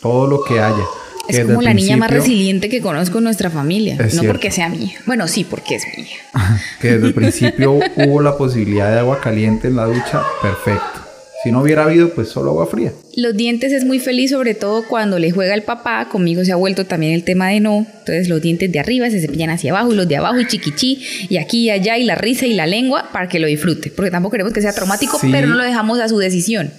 Todo 0.00 0.26
lo 0.26 0.42
que 0.42 0.58
haya. 0.58 0.84
Es 1.30 1.46
como 1.46 1.62
la 1.62 1.74
niña 1.74 1.96
más 1.96 2.10
resiliente 2.10 2.68
que 2.68 2.80
conozco 2.80 3.18
en 3.18 3.24
nuestra 3.24 3.50
familia. 3.50 3.96
no 4.14 4.22
porque 4.24 4.50
sea 4.50 4.68
mía. 4.68 4.92
Bueno, 5.06 5.28
sí, 5.28 5.44
porque 5.44 5.76
es 5.76 5.84
mía. 5.96 6.06
que 6.80 6.92
desde 6.92 7.06
el 7.08 7.14
principio 7.14 7.72
hubo 7.96 8.20
la 8.20 8.36
posibilidad 8.36 8.90
de 8.92 8.98
agua 8.98 9.20
caliente 9.20 9.68
en 9.68 9.76
la 9.76 9.84
ducha, 9.84 10.22
perfecto. 10.42 11.10
Si 11.42 11.50
no 11.50 11.62
hubiera 11.62 11.84
habido, 11.84 12.10
pues 12.10 12.28
solo 12.28 12.50
agua 12.50 12.66
fría. 12.66 12.92
Los 13.16 13.34
dientes 13.34 13.72
es 13.72 13.86
muy 13.86 13.98
feliz, 13.98 14.30
sobre 14.30 14.54
todo 14.54 14.86
cuando 14.86 15.18
le 15.18 15.30
juega 15.30 15.54
el 15.54 15.62
papá. 15.62 16.06
Conmigo 16.10 16.44
se 16.44 16.52
ha 16.52 16.56
vuelto 16.56 16.84
también 16.84 17.14
el 17.14 17.24
tema 17.24 17.48
de 17.48 17.60
no. 17.60 17.86
Entonces 18.00 18.28
los 18.28 18.42
dientes 18.42 18.70
de 18.70 18.78
arriba 18.78 19.08
se 19.08 19.20
cepillan 19.22 19.48
hacia 19.48 19.70
abajo 19.70 19.90
y 19.92 19.96
los 19.96 20.06
de 20.06 20.18
abajo 20.18 20.38
y 20.38 20.46
chiquichi 20.46 21.02
y 21.30 21.38
aquí 21.38 21.62
y 21.62 21.70
allá 21.70 21.96
y 21.96 22.04
la 22.04 22.14
risa 22.14 22.44
y 22.44 22.52
la 22.52 22.66
lengua 22.66 23.08
para 23.10 23.30
que 23.30 23.38
lo 23.38 23.46
disfrute. 23.46 23.90
Porque 23.90 24.10
tampoco 24.10 24.32
queremos 24.32 24.52
que 24.52 24.60
sea 24.60 24.74
traumático, 24.74 25.18
pero 25.32 25.46
no 25.46 25.54
lo 25.54 25.64
dejamos 25.64 25.98
a 26.00 26.08
su 26.08 26.18
decisión. 26.18 26.70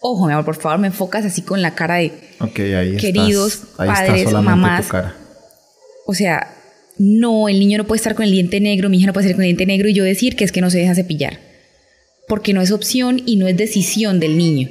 Ojo, 0.00 0.26
mi 0.26 0.32
amor, 0.32 0.44
por 0.44 0.56
favor, 0.56 0.78
me 0.78 0.86
enfocas 0.88 1.24
así 1.24 1.42
con 1.42 1.60
la 1.62 1.74
cara 1.74 1.96
de 1.96 2.12
queridos 2.98 3.62
padres, 3.76 4.32
mamás. 4.32 4.88
O 6.06 6.14
sea, 6.14 6.54
no, 6.98 7.48
el 7.48 7.60
niño 7.60 7.78
no 7.78 7.86
puede 7.86 7.98
estar 7.98 8.14
con 8.14 8.24
el 8.24 8.30
diente 8.30 8.60
negro, 8.60 8.88
mi 8.88 8.98
hija 8.98 9.06
no 9.06 9.12
puede 9.12 9.26
estar 9.26 9.36
con 9.36 9.44
el 9.44 9.48
diente 9.48 9.66
negro 9.66 9.88
y 9.88 9.94
yo 9.94 10.04
decir 10.04 10.36
que 10.36 10.44
es 10.44 10.52
que 10.52 10.60
no 10.60 10.70
se 10.70 10.78
deja 10.78 10.94
cepillar 10.94 11.50
porque 12.30 12.54
no 12.54 12.62
es 12.62 12.70
opción 12.70 13.20
y 13.26 13.34
no 13.34 13.48
es 13.48 13.56
decisión 13.56 14.20
del 14.20 14.38
niño. 14.38 14.68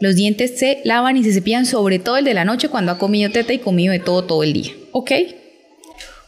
Los 0.00 0.16
dientes 0.16 0.58
se 0.58 0.80
lavan 0.84 1.18
y 1.18 1.24
se 1.24 1.32
cepillan, 1.32 1.66
sobre 1.66 1.98
todo 1.98 2.16
el 2.16 2.24
de 2.24 2.32
la 2.32 2.46
noche 2.46 2.70
cuando 2.70 2.90
ha 2.90 2.98
comido 2.98 3.30
teta 3.30 3.52
y 3.52 3.58
comido 3.58 3.92
de 3.92 3.98
todo 3.98 4.24
todo 4.24 4.42
el 4.42 4.54
día. 4.54 4.72
¿Ok? 4.92 5.12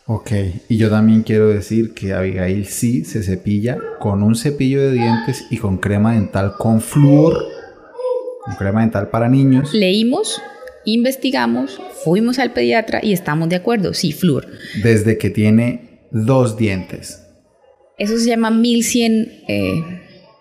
Ok, 0.07 0.31
y 0.69 0.77
yo 0.77 0.91
también 0.91 1.23
quiero 1.23 1.49
decir 1.49 1.95
que 1.95 2.13
Abigail 2.13 2.67
sí 2.67 3.05
se 3.05 3.23
cepilla 3.23 3.79
con 3.99 4.23
un 4.23 4.37
cepillo 4.37 4.83
de 4.83 4.93
dientes 4.93 5.47
y 5.51 5.57
con 5.57 5.79
crema 5.79 6.15
dental 6.15 6.53
con 6.59 6.83
flúor, 6.83 7.47
con 8.49 8.57
crema 8.57 8.81
dental 8.81 9.09
para 9.11 9.29
niños. 9.29 9.75
Leímos, 9.75 10.41
investigamos, 10.87 11.79
fuimos 12.03 12.39
al 12.39 12.53
pediatra 12.53 13.01
y 13.03 13.13
estamos 13.13 13.51
de 13.51 13.57
acuerdo, 13.57 13.93
sí, 13.93 14.13
flúor. 14.13 14.47
Desde 14.83 15.19
que 15.19 15.29
tiene 15.29 16.07
dos 16.11 16.57
dientes. 16.57 17.27
Eso 17.99 18.17
se 18.19 18.27
llama 18.27 18.51
1100 18.51 19.43
eh, 19.49 19.85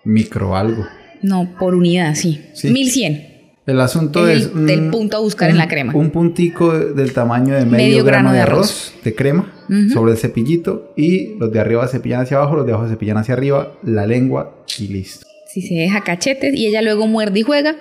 micro 0.06 0.56
algo. 0.56 0.86
No, 1.22 1.56
por 1.60 1.76
unidad, 1.76 2.16
sí. 2.16 2.42
1100. 2.64 3.36
El 3.66 3.82
asunto 3.82 4.30
es... 4.30 4.54
del 4.56 4.90
punto 4.90 5.18
a 5.18 5.20
buscar 5.20 5.50
en 5.50 5.58
la 5.58 5.68
crema. 5.68 5.94
Un 5.94 6.12
puntico 6.12 6.72
del 6.80 7.12
tamaño 7.12 7.56
de 7.56 7.66
medio, 7.66 8.06
grano, 8.06 8.32
de 8.32 8.40
arroz, 8.40 8.94
de 9.04 9.14
crema 9.14 9.54
sobre 9.92 10.14
el 10.14 10.18
cepillito 10.18 10.94
y 10.96 11.38
los 11.38 11.52
de 11.52 11.60
arriba 11.60 11.86
cepillan 11.90 12.22
hacia 12.22 12.38
abajo, 12.38 12.56
los 12.56 12.66
de 12.66 12.72
abajo 12.72 12.88
cepillan 12.88 13.18
hacia 13.18 13.34
arriba, 13.34 13.74
la 13.84 14.08
lengua 14.08 14.64
y 14.80 14.88
listo. 14.88 15.28
Si 15.48 15.62
se 15.62 15.74
deja 15.74 16.06
cachetes 16.06 16.54
y 16.56 16.68
ella 16.68 16.82
luego 16.82 17.08
muerde 17.08 17.40
y 17.40 17.44
juega, 17.44 17.76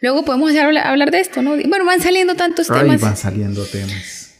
luego 0.00 0.24
podemos 0.24 0.54
hablar 0.56 1.10
de 1.10 1.20
esto, 1.20 1.42
¿no? 1.42 1.50
Bueno, 1.50 1.84
van 1.84 2.00
saliendo 2.00 2.34
tantos 2.34 2.70
Ay, 2.70 2.82
temas. 2.82 3.00
van 3.00 3.16
saliendo 3.16 3.64
temas. 3.64 4.34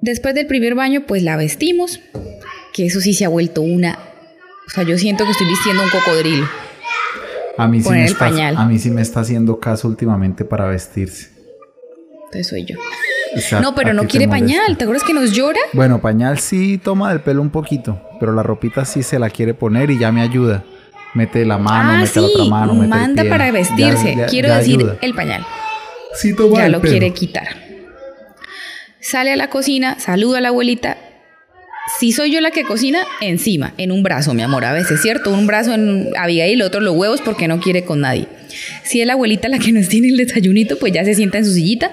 Después 0.00 0.34
del 0.34 0.46
primer 0.46 0.74
baño, 0.74 1.04
pues 1.06 1.22
la 1.22 1.36
vestimos, 1.36 2.00
que 2.72 2.86
eso 2.86 3.00
sí 3.00 3.14
se 3.14 3.24
ha 3.24 3.28
vuelto 3.28 3.62
una 3.62 3.98
o 4.66 4.70
sea, 4.70 4.84
yo 4.84 4.96
siento 4.96 5.24
que 5.24 5.32
estoy 5.32 5.46
vistiendo 5.46 5.82
un 5.82 5.90
cocodrilo. 5.90 6.48
a 7.58 7.68
mí 7.68 7.82
sí 7.82 7.90
me 7.90 8.04
está, 8.04 8.26
A 8.26 8.66
mí 8.66 8.78
sí 8.78 8.90
me 8.90 9.02
está 9.02 9.20
haciendo 9.20 9.60
caso 9.60 9.88
últimamente 9.88 10.44
para 10.44 10.66
vestirse. 10.66 11.30
Entonces 12.26 12.48
soy 12.48 12.64
yo. 12.64 12.76
no, 13.60 13.74
pero 13.74 13.92
no 13.92 14.06
quiere 14.06 14.26
pañal. 14.26 14.76
¿Te 14.78 14.84
acuerdas 14.84 15.04
que 15.06 15.12
nos 15.12 15.32
llora? 15.32 15.60
Bueno, 15.74 16.00
pañal 16.00 16.38
sí 16.38 16.78
toma 16.78 17.10
del 17.10 17.20
pelo 17.20 17.42
un 17.42 17.50
poquito, 17.50 18.00
pero 18.18 18.32
la 18.32 18.42
ropita 18.42 18.84
sí 18.84 19.02
se 19.02 19.18
la 19.18 19.28
quiere 19.30 19.54
poner 19.54 19.90
y 19.90 19.98
ya 19.98 20.10
me 20.10 20.22
ayuda. 20.22 20.64
Mete 21.14 21.44
la 21.44 21.58
mano, 21.58 21.92
ah, 21.92 21.98
mete 21.98 22.20
la 22.20 22.26
otra 22.26 22.44
mano, 22.44 22.74
mete 22.74 22.88
Manda 22.88 23.22
el 23.22 23.28
pie. 23.28 23.30
para 23.30 23.50
vestirse. 23.52 24.26
Quiero 24.28 24.54
decir, 24.54 24.84
el 25.00 25.14
pañal. 25.14 25.46
Sí 26.14 26.34
toma 26.34 26.58
Ya 26.58 26.68
lo 26.68 26.80
quiere 26.80 27.12
quitar. 27.12 27.48
Sale 29.00 29.32
a 29.32 29.36
la 29.36 29.48
cocina, 29.50 29.98
saluda 30.00 30.38
a 30.38 30.40
la 30.40 30.48
abuelita 30.48 30.96
si 31.98 32.12
soy 32.12 32.32
yo 32.32 32.40
la 32.40 32.50
que 32.50 32.64
cocina, 32.64 33.06
encima, 33.20 33.74
en 33.76 33.92
un 33.92 34.02
brazo, 34.02 34.32
mi 34.32 34.42
amor, 34.42 34.64
a 34.64 34.72
veces, 34.72 35.02
¿cierto? 35.02 35.30
Un 35.30 35.46
brazo 35.46 35.74
en 35.74 36.08
Abigail, 36.16 36.62
otro 36.62 36.80
los 36.80 36.96
huevos 36.96 37.20
porque 37.20 37.46
no 37.46 37.60
quiere 37.60 37.84
con 37.84 38.00
nadie. 38.00 38.26
Si 38.84 39.00
es 39.00 39.06
la 39.06 39.12
abuelita 39.12 39.48
la 39.48 39.58
que 39.58 39.70
nos 39.70 39.88
tiene 39.88 40.08
el 40.08 40.16
desayunito, 40.16 40.78
pues 40.78 40.94
ya 40.94 41.04
se 41.04 41.14
sienta 41.14 41.38
en 41.38 41.44
su 41.44 41.52
sillita, 41.52 41.92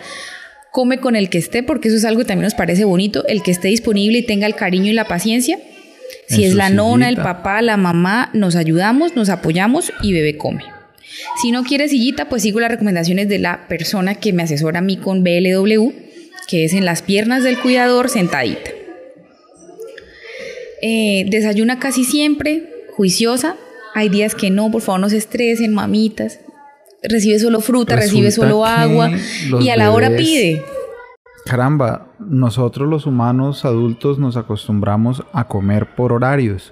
come 0.71 0.99
con 0.99 1.17
el 1.17 1.29
que 1.29 1.39
esté, 1.39 1.61
porque 1.61 1.89
eso 1.89 1.97
es 1.97 2.05
algo 2.05 2.19
que 2.19 2.25
también 2.25 2.45
nos 2.45 2.55
parece 2.55 2.85
bonito, 2.85 3.27
el 3.27 3.43
que 3.43 3.51
esté 3.51 3.67
disponible 3.67 4.19
y 4.19 4.25
tenga 4.25 4.47
el 4.47 4.55
cariño 4.55 4.91
y 4.91 4.93
la 4.93 5.05
paciencia. 5.05 5.59
Si 6.27 6.45
es 6.45 6.53
la 6.53 6.69
nona, 6.69 7.09
el 7.09 7.17
papá, 7.17 7.61
la 7.61 7.77
mamá, 7.77 8.29
nos 8.33 8.55
ayudamos, 8.55 9.15
nos 9.15 9.29
apoyamos 9.29 9.91
y 10.01 10.13
bebé 10.13 10.37
come. 10.37 10.63
Si 11.41 11.51
no 11.51 11.63
quiere 11.63 11.89
sillita, 11.89 12.29
pues 12.29 12.43
sigo 12.43 12.59
las 12.59 12.71
recomendaciones 12.71 13.27
de 13.27 13.39
la 13.39 13.67
persona 13.67 14.15
que 14.15 14.33
me 14.33 14.43
asesora 14.43 14.79
a 14.79 14.81
mí 14.81 14.97
con 14.97 15.23
BLW, 15.23 15.91
que 16.47 16.65
es 16.65 16.73
en 16.73 16.85
las 16.85 17.01
piernas 17.01 17.43
del 17.43 17.59
cuidador 17.59 18.09
sentadita. 18.09 18.71
Eh, 20.81 21.25
desayuna 21.29 21.79
casi 21.79 22.03
siempre, 22.03 22.63
juiciosa. 22.95 23.55
Hay 23.93 24.09
días 24.09 24.35
que 24.35 24.49
no, 24.49 24.71
por 24.71 24.81
favor 24.81 25.01
no 25.01 25.09
se 25.09 25.17
estresen, 25.17 25.73
mamitas. 25.73 26.39
Recibe 27.03 27.39
solo 27.39 27.61
fruta, 27.61 27.95
recibe 27.95 28.31
solo 28.31 28.65
agua 28.65 29.11
y 29.59 29.69
a 29.69 29.75
la 29.75 29.91
hora 29.91 30.15
pide. 30.15 30.61
Caramba, 31.51 32.07
nosotros 32.17 32.87
los 32.87 33.05
humanos 33.05 33.65
adultos 33.65 34.17
nos 34.17 34.37
acostumbramos 34.37 35.21
a 35.33 35.49
comer 35.49 35.95
por 35.97 36.13
horarios. 36.13 36.71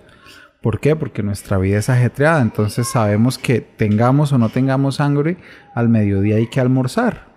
¿Por 0.62 0.79
qué? 0.79 0.95
Porque 0.95 1.21
nuestra 1.21 1.57
vida 1.57 1.79
es 1.79 1.89
ajetreada, 1.89 2.41
entonces 2.41 2.88
sabemos 2.88 3.38
que 3.38 3.59
tengamos 3.59 4.31
o 4.31 4.38
no 4.38 4.48
tengamos 4.48 5.01
hambre, 5.01 5.36
al 5.75 5.89
mediodía 5.89 6.38
hay 6.38 6.48
que 6.48 6.62
almorzar. 6.62 7.27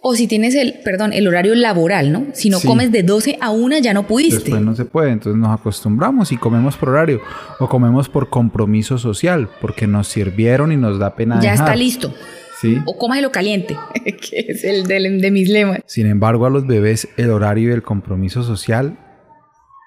O 0.00 0.14
si 0.14 0.26
tienes 0.26 0.54
el, 0.54 0.76
perdón, 0.82 1.12
el 1.12 1.28
horario 1.28 1.54
laboral, 1.54 2.10
¿no? 2.10 2.28
Si 2.32 2.48
no 2.48 2.58
comes 2.58 2.90
de 2.90 3.02
12 3.02 3.36
a 3.38 3.50
1 3.50 3.80
ya 3.80 3.92
no 3.92 4.06
pudiste. 4.06 4.44
Después 4.44 4.62
no 4.62 4.74
se 4.74 4.86
puede, 4.86 5.10
entonces 5.10 5.38
nos 5.38 5.60
acostumbramos 5.60 6.32
y 6.32 6.38
comemos 6.38 6.78
por 6.78 6.88
horario 6.88 7.20
o 7.60 7.68
comemos 7.68 8.08
por 8.08 8.30
compromiso 8.30 8.96
social, 8.96 9.50
porque 9.60 9.86
nos 9.86 10.08
sirvieron 10.08 10.72
y 10.72 10.78
nos 10.78 10.98
da 10.98 11.14
pena. 11.14 11.38
Ya 11.42 11.52
está 11.52 11.76
listo. 11.76 12.14
Sí. 12.60 12.78
O 12.86 12.96
cómalo 12.96 13.30
caliente, 13.30 13.76
que 14.04 14.46
es 14.48 14.64
el 14.64 14.84
de, 14.86 15.18
de 15.20 15.30
mis 15.30 15.48
lemas. 15.48 15.80
Sin 15.86 16.06
embargo, 16.06 16.46
a 16.46 16.50
los 16.50 16.66
bebés 16.66 17.08
el 17.16 17.30
horario 17.30 17.70
y 17.70 17.72
el 17.72 17.82
compromiso 17.82 18.42
social 18.42 18.98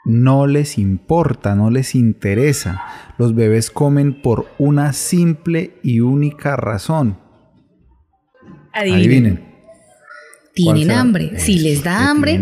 no 0.05 0.47
les 0.47 0.77
importa, 0.77 1.55
no 1.55 1.69
les 1.69 1.95
interesa. 1.95 2.83
Los 3.17 3.35
bebés 3.35 3.71
comen 3.71 4.21
por 4.21 4.47
una 4.57 4.93
simple 4.93 5.73
y 5.83 5.99
única 5.99 6.55
razón. 6.55 7.19
Adivinen 8.73 9.51
tienen 10.53 10.91
hambre. 10.91 11.39
Si 11.39 11.59
les 11.59 11.83
da 11.83 12.09
hambre, 12.09 12.39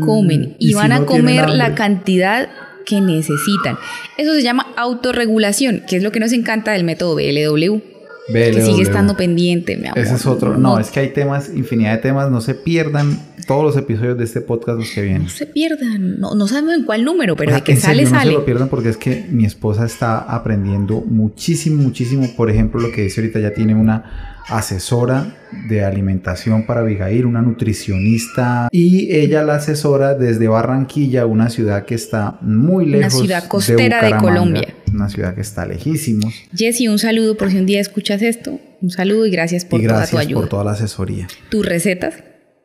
comen 0.00 0.56
y, 0.58 0.74
van 0.74 0.92
a 0.92 1.04
comer 1.06 1.48
la 1.50 1.74
cantidad 1.74 2.48
que 2.84 3.00
necesitan. 3.00 3.78
Eso 4.16 4.32
se 4.34 4.42
llama 4.42 4.66
autorregulación, 4.76 5.82
que 5.88 5.96
es 5.96 6.02
lo 6.02 6.12
que 6.12 6.20
nos 6.20 6.32
encanta 6.32 6.72
del 6.72 6.84
método 6.84 7.16
BLW. 7.16 7.95
Que 8.32 8.62
sigue 8.62 8.82
estando 8.82 9.16
pendiente, 9.16 9.76
mi 9.76 9.86
amor. 9.86 9.98
Ese 9.98 10.14
es 10.14 10.26
otro. 10.26 10.56
No, 10.56 10.78
es 10.78 10.90
que 10.90 11.00
hay 11.00 11.08
temas, 11.10 11.50
infinidad 11.54 11.92
de 11.92 11.98
temas. 11.98 12.30
No 12.30 12.40
se 12.40 12.54
pierdan 12.54 13.18
todos 13.46 13.62
los 13.62 13.76
episodios 13.76 14.18
de 14.18 14.24
este 14.24 14.40
podcast 14.40 14.78
los 14.78 14.90
que 14.90 15.02
vienen. 15.02 15.24
No 15.24 15.28
se 15.28 15.46
pierdan. 15.46 16.18
No, 16.18 16.34
no 16.34 16.48
sabemos 16.48 16.74
en 16.74 16.84
cuál 16.84 17.04
número, 17.04 17.36
pero 17.36 17.54
de 17.54 17.62
que 17.62 17.76
sale, 17.76 18.06
sale. 18.06 18.26
No 18.26 18.30
se 18.30 18.38
lo 18.38 18.44
pierdan 18.44 18.68
porque 18.68 18.88
es 18.88 18.96
que 18.96 19.26
mi 19.30 19.44
esposa 19.44 19.86
está 19.86 20.18
aprendiendo 20.18 21.02
muchísimo, 21.02 21.82
muchísimo. 21.82 22.28
Por 22.36 22.50
ejemplo, 22.50 22.80
lo 22.80 22.90
que 22.90 23.02
dice 23.02 23.20
ahorita 23.20 23.38
ya 23.38 23.54
tiene 23.54 23.74
una 23.74 24.36
asesora 24.48 25.36
de 25.68 25.84
alimentación 25.84 26.66
para 26.66 26.80
Abigail, 26.80 27.26
una 27.26 27.42
nutricionista, 27.42 28.68
y 28.70 29.14
ella 29.14 29.42
la 29.42 29.56
asesora 29.56 30.14
desde 30.14 30.48
Barranquilla, 30.48 31.26
una 31.26 31.50
ciudad 31.50 31.84
que 31.84 31.94
está 31.94 32.38
muy 32.42 32.86
lejos. 32.86 33.14
Una 33.14 33.24
ciudad 33.24 33.48
costera 33.48 34.04
de, 34.04 34.16
Colombia. 34.16 34.74
Una 34.96 35.10
ciudad 35.10 35.34
que 35.34 35.42
está 35.42 35.66
lejísimos. 35.66 36.32
Jessy, 36.54 36.88
un 36.88 36.98
saludo 36.98 37.36
por 37.36 37.50
si 37.50 37.58
un 37.58 37.66
día 37.66 37.80
escuchas 37.80 38.22
esto. 38.22 38.58
Un 38.80 38.90
saludo 38.90 39.26
y 39.26 39.30
gracias 39.30 39.66
por 39.66 39.82
toda 39.82 40.06
tu 40.06 40.16
ayuda. 40.16 40.40
por 40.40 40.48
toda 40.48 40.64
la 40.64 40.70
asesoría. 40.72 41.28
¿Tus 41.50 41.66
recetas? 41.66 42.14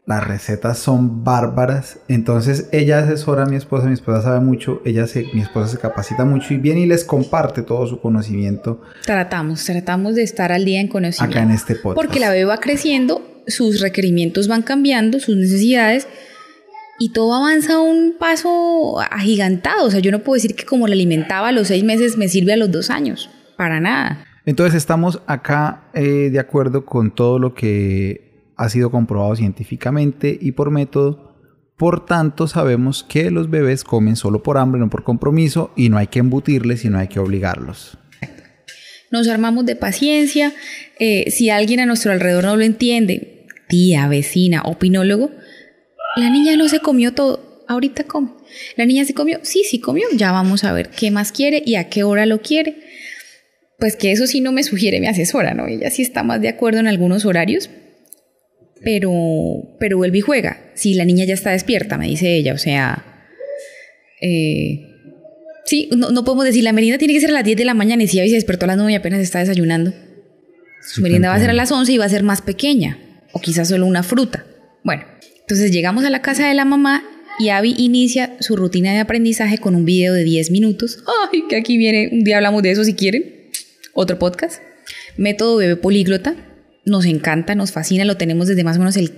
las 0.05 0.27
recetas 0.27 0.77
son 0.77 1.23
bárbaras. 1.23 1.99
Entonces 2.07 2.67
ella 2.71 2.99
asesora 2.99 3.43
a 3.43 3.45
mi 3.45 3.55
esposa, 3.55 3.87
mi 3.87 3.93
esposa 3.93 4.21
sabe 4.21 4.39
mucho, 4.39 4.81
ella 4.83 5.07
se, 5.07 5.25
mi 5.33 5.41
esposa 5.41 5.69
se 5.69 5.77
capacita 5.77 6.25
mucho 6.25 6.53
y 6.53 6.57
viene 6.57 6.81
y 6.81 6.85
les 6.85 7.03
comparte 7.03 7.61
todo 7.61 7.87
su 7.87 7.99
conocimiento. 7.99 8.81
Tratamos, 9.05 9.63
tratamos 9.63 10.15
de 10.15 10.23
estar 10.23 10.51
al 10.51 10.65
día 10.65 10.81
en 10.81 10.87
conocimiento. 10.87 11.37
Acá 11.37 11.45
en 11.47 11.51
este 11.51 11.75
podcast. 11.75 11.95
Porque 11.95 12.19
la 12.19 12.29
bebé 12.29 12.45
va 12.45 12.57
creciendo, 12.57 13.21
sus 13.47 13.79
requerimientos 13.79 14.47
van 14.47 14.63
cambiando, 14.63 15.19
sus 15.19 15.35
necesidades 15.37 16.07
y 17.01 17.09
todo 17.09 17.33
avanza 17.33 17.73
a 17.73 17.81
un 17.81 18.13
paso 18.19 18.99
agigantado. 18.99 19.87
O 19.87 19.89
sea, 19.89 19.99
yo 20.01 20.11
no 20.11 20.19
puedo 20.19 20.35
decir 20.35 20.55
que 20.55 20.65
como 20.65 20.87
la 20.87 20.93
alimentaba 20.93 21.47
a 21.47 21.51
los 21.51 21.69
seis 21.69 21.83
meses 21.83 22.15
me 22.15 22.27
sirve 22.27 22.53
a 22.53 22.57
los 22.57 22.69
dos 22.69 22.91
años, 22.91 23.27
para 23.57 23.79
nada. 23.79 24.23
Entonces 24.45 24.75
estamos 24.75 25.19
acá 25.25 25.85
eh, 25.95 26.29
de 26.31 26.37
acuerdo 26.37 26.85
con 26.85 27.09
todo 27.09 27.39
lo 27.39 27.55
que 27.55 28.53
ha 28.55 28.69
sido 28.69 28.91
comprobado 28.91 29.35
científicamente 29.35 30.37
y 30.39 30.51
por 30.51 30.69
método. 30.69 31.39
Por 31.75 32.05
tanto, 32.05 32.47
sabemos 32.47 33.03
que 33.03 33.31
los 33.31 33.49
bebés 33.49 33.83
comen 33.83 34.15
solo 34.15 34.43
por 34.43 34.59
hambre, 34.59 34.79
no 34.79 34.91
por 34.91 35.03
compromiso, 35.03 35.71
y 35.75 35.89
no 35.89 35.97
hay 35.97 36.05
que 36.05 36.19
embutirles, 36.19 36.81
sino 36.81 36.99
hay 36.99 37.07
que 37.07 37.19
obligarlos. 37.19 37.97
Nos 39.09 39.27
armamos 39.27 39.65
de 39.65 39.75
paciencia. 39.75 40.53
Eh, 40.99 41.31
si 41.31 41.49
alguien 41.49 41.79
a 41.79 41.87
nuestro 41.87 42.11
alrededor 42.11 42.43
no 42.43 42.57
lo 42.57 42.63
entiende, 42.63 43.47
tía, 43.67 44.07
vecina, 44.07 44.61
opinólogo, 44.65 45.31
la 46.15 46.29
niña 46.29 46.55
no 46.55 46.67
se 46.67 46.79
comió 46.79 47.13
todo, 47.13 47.63
ahorita 47.67 48.03
come. 48.03 48.31
La 48.75 48.85
niña 48.85 49.05
se 49.05 49.13
comió, 49.13 49.39
sí, 49.43 49.63
sí 49.63 49.79
comió, 49.79 50.05
ya 50.13 50.31
vamos 50.31 50.63
a 50.63 50.73
ver 50.73 50.89
qué 50.89 51.11
más 51.11 51.31
quiere 51.31 51.63
y 51.65 51.75
a 51.75 51.89
qué 51.89 52.03
hora 52.03 52.25
lo 52.25 52.41
quiere. 52.41 52.75
Pues 53.79 53.95
que 53.95 54.11
eso 54.11 54.27
sí 54.27 54.41
no 54.41 54.51
me 54.51 54.63
sugiere 54.63 54.99
mi 54.99 55.07
asesora, 55.07 55.53
¿no? 55.53 55.67
Ella 55.67 55.89
sí 55.89 56.01
está 56.01 56.23
más 56.23 56.41
de 56.41 56.49
acuerdo 56.49 56.79
en 56.79 56.87
algunos 56.87 57.25
horarios, 57.25 57.69
pero, 58.83 59.11
pero 59.79 59.97
vuelve 59.97 60.19
y 60.19 60.21
juega. 60.21 60.71
Si 60.75 60.93
la 60.93 61.05
niña 61.05 61.25
ya 61.25 61.33
está 61.33 61.51
despierta, 61.51 61.97
me 61.97 62.07
dice 62.07 62.35
ella, 62.35 62.53
o 62.53 62.57
sea, 62.57 63.05
eh, 64.21 64.87
sí, 65.65 65.89
no, 65.95 66.23
podemos 66.23 66.45
decir, 66.45 66.63
la 66.63 66.73
merienda 66.73 66.99
tiene 66.99 67.13
que 67.13 67.21
ser 67.21 67.29
a 67.29 67.33
las 67.33 67.43
10 67.43 67.57
de 67.57 67.65
la 67.65 67.73
mañana 67.73 68.03
y 68.03 68.07
si 68.07 68.17
ya 68.17 68.25
se 68.25 68.33
despertó 68.33 68.65
a 68.65 68.67
las 68.67 68.77
9 68.77 68.91
y 68.91 68.95
apenas 68.95 69.21
está 69.21 69.39
desayunando. 69.39 69.93
Su 70.83 71.01
merienda 71.01 71.29
va 71.29 71.35
a 71.35 71.39
ser 71.39 71.49
a 71.49 71.53
las 71.53 71.71
11 71.71 71.91
y 71.91 71.97
va 71.97 72.05
a 72.05 72.09
ser 72.09 72.23
más 72.23 72.41
pequeña, 72.41 72.97
o 73.31 73.39
quizás 73.39 73.69
solo 73.69 73.85
una 73.85 74.03
fruta. 74.03 74.45
Bueno, 74.83 75.03
entonces 75.51 75.73
llegamos 75.73 76.05
a 76.05 76.09
la 76.09 76.21
casa 76.21 76.47
de 76.47 76.53
la 76.53 76.63
mamá 76.63 77.03
y 77.37 77.49
Abby 77.49 77.75
inicia 77.77 78.37
su 78.39 78.55
rutina 78.55 78.93
de 78.93 78.99
aprendizaje 78.99 79.57
con 79.57 79.75
un 79.75 79.83
video 79.83 80.13
de 80.13 80.23
10 80.23 80.49
minutos. 80.49 81.03
Ay, 81.29 81.43
que 81.49 81.57
aquí 81.57 81.77
viene, 81.77 82.07
un 82.13 82.23
día 82.23 82.37
hablamos 82.37 82.63
de 82.63 82.71
eso 82.71 82.85
si 82.85 82.93
quieren. 82.93 83.49
Otro 83.93 84.17
podcast. 84.17 84.61
Método 85.17 85.57
bebé 85.57 85.75
políglota 85.75 86.37
nos 86.85 87.03
encanta, 87.03 87.53
nos 87.53 87.73
fascina, 87.73 88.05
lo 88.05 88.15
tenemos 88.15 88.47
desde 88.47 88.63
más 88.63 88.77
o 88.77 88.79
menos 88.79 88.95
el... 88.95 89.11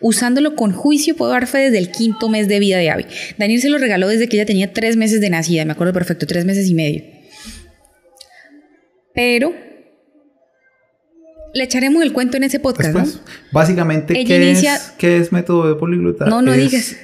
Usándolo 0.00 0.56
con 0.56 0.72
juicio, 0.72 1.16
puedo 1.16 1.30
dar 1.30 1.46
fe 1.46 1.56
desde 1.56 1.78
el 1.78 1.90
quinto 1.90 2.28
mes 2.28 2.48
de 2.48 2.58
vida 2.58 2.76
de 2.76 2.90
Abby. 2.90 3.06
Daniel 3.38 3.62
se 3.62 3.70
lo 3.70 3.78
regaló 3.78 4.08
desde 4.08 4.28
que 4.28 4.36
ella 4.36 4.44
tenía 4.44 4.74
tres 4.74 4.96
meses 4.96 5.22
de 5.22 5.30
nacida, 5.30 5.64
me 5.64 5.72
acuerdo 5.72 5.94
perfecto, 5.94 6.26
tres 6.26 6.44
meses 6.44 6.68
y 6.68 6.74
medio. 6.74 7.02
Pero 9.14 9.54
le 11.58 11.64
echaremos 11.64 12.02
el 12.02 12.12
cuento 12.12 12.36
en 12.38 12.44
ese 12.44 12.60
podcast, 12.60 12.94
¿no? 12.94 13.04
Básicamente, 13.52 14.14
¿qué, 14.24 14.52
es, 14.52 14.92
¿qué, 14.96 15.18
es, 15.18 15.32
método 15.32 15.68
de 15.68 15.74
políglota? 15.74 16.26
No, 16.26 16.40
no 16.40 16.52
digas. 16.52 16.96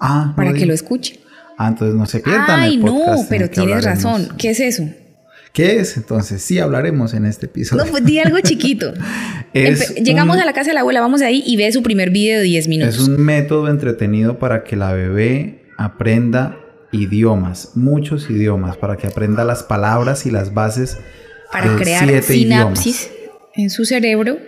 Ah, 0.00 0.32
para 0.36 0.52
que 0.52 0.66
lo 0.66 0.74
escuche. 0.74 1.20
Ah, 1.56 1.68
entonces 1.68 1.94
no 1.94 2.06
se 2.06 2.20
pierdan. 2.20 2.60
Ay, 2.60 2.76
no, 2.76 3.24
pero 3.28 3.48
tienes 3.48 3.84
razón. 3.84 4.28
¿Qué 4.38 4.50
es 4.50 4.60
eso? 4.60 4.88
¿Qué 5.52 5.80
es? 5.80 5.96
Entonces, 5.96 6.42
sí 6.42 6.58
hablaremos 6.58 7.14
en 7.14 7.26
este 7.26 7.46
episodio. 7.46 7.84
No, 7.84 7.90
pues 7.90 8.04
di 8.04 8.18
algo 8.18 8.38
chiquito. 8.40 8.92
Llegamos 9.52 10.38
a 10.38 10.44
la 10.44 10.52
casa 10.52 10.70
de 10.70 10.74
la 10.74 10.80
abuela, 10.80 11.00
vamos 11.00 11.20
ahí 11.22 11.42
y 11.46 11.56
ve 11.56 11.70
su 11.72 11.82
primer 11.82 12.10
video 12.10 12.38
de 12.38 12.44
10 12.44 12.68
minutos. 12.68 12.94
Es 12.94 13.00
un 13.00 13.20
método 13.20 13.68
entretenido 13.68 14.38
para 14.38 14.62
que 14.62 14.76
la 14.76 14.92
bebé 14.92 15.64
aprenda 15.76 16.58
idiomas, 16.92 17.72
muchos 17.74 18.30
idiomas, 18.30 18.76
para 18.76 18.96
que 18.96 19.08
aprenda 19.08 19.44
las 19.44 19.62
palabras 19.62 20.26
y 20.26 20.30
las 20.30 20.54
bases. 20.54 20.98
Para 21.50 21.76
crear 21.76 22.22
sinapsis 22.22 23.10
en 23.58 23.70
su 23.70 23.84
cerebro 23.84 24.38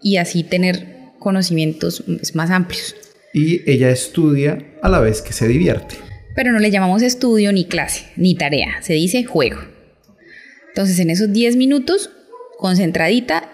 y 0.00 0.16
así 0.16 0.44
tener 0.44 0.86
conocimientos 1.18 2.04
más 2.32 2.50
amplios. 2.50 2.94
Y 3.34 3.68
ella 3.70 3.90
estudia 3.90 4.58
a 4.80 4.88
la 4.88 5.00
vez 5.00 5.20
que 5.20 5.32
se 5.32 5.46
divierte. 5.46 5.96
Pero 6.34 6.52
no 6.52 6.60
le 6.60 6.70
llamamos 6.70 7.02
estudio 7.02 7.52
ni 7.52 7.66
clase, 7.66 8.06
ni 8.16 8.34
tarea, 8.34 8.80
se 8.80 8.94
dice 8.94 9.24
juego. 9.24 9.58
Entonces, 10.68 10.98
en 11.00 11.10
esos 11.10 11.32
10 11.32 11.56
minutos 11.56 12.10
concentradita 12.58 13.50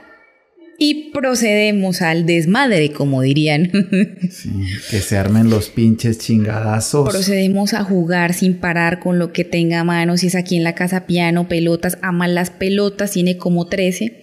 y 0.79 1.11
procedemos 1.13 2.03
al 2.03 2.27
desmadre, 2.27 2.93
como 2.93 3.23
dirían. 3.23 3.73
Sí, 4.31 4.51
que 4.91 4.99
se 4.99 5.17
armen 5.17 5.49
los 5.49 5.71
pinches 5.71 6.19
chingadazos. 6.19 7.09
Procedemos 7.09 7.73
a 7.73 7.85
jugar 7.85 8.35
sin 8.35 8.55
parar 8.55 9.01
con 9.01 9.19
lo 9.19 9.33
que 9.33 9.45
tenga 9.45 9.81
a 9.81 9.85
mano. 9.85 10.19
Si 10.19 10.27
es 10.27 10.35
aquí 10.35 10.57
en 10.57 10.65
la 10.65 10.75
casa 10.75 11.07
piano, 11.07 11.49
pelotas, 11.49 11.97
ama 12.03 12.29
las 12.29 12.51
pelotas, 12.51 13.13
tiene 13.13 13.39
como 13.39 13.67
13. 13.67 14.23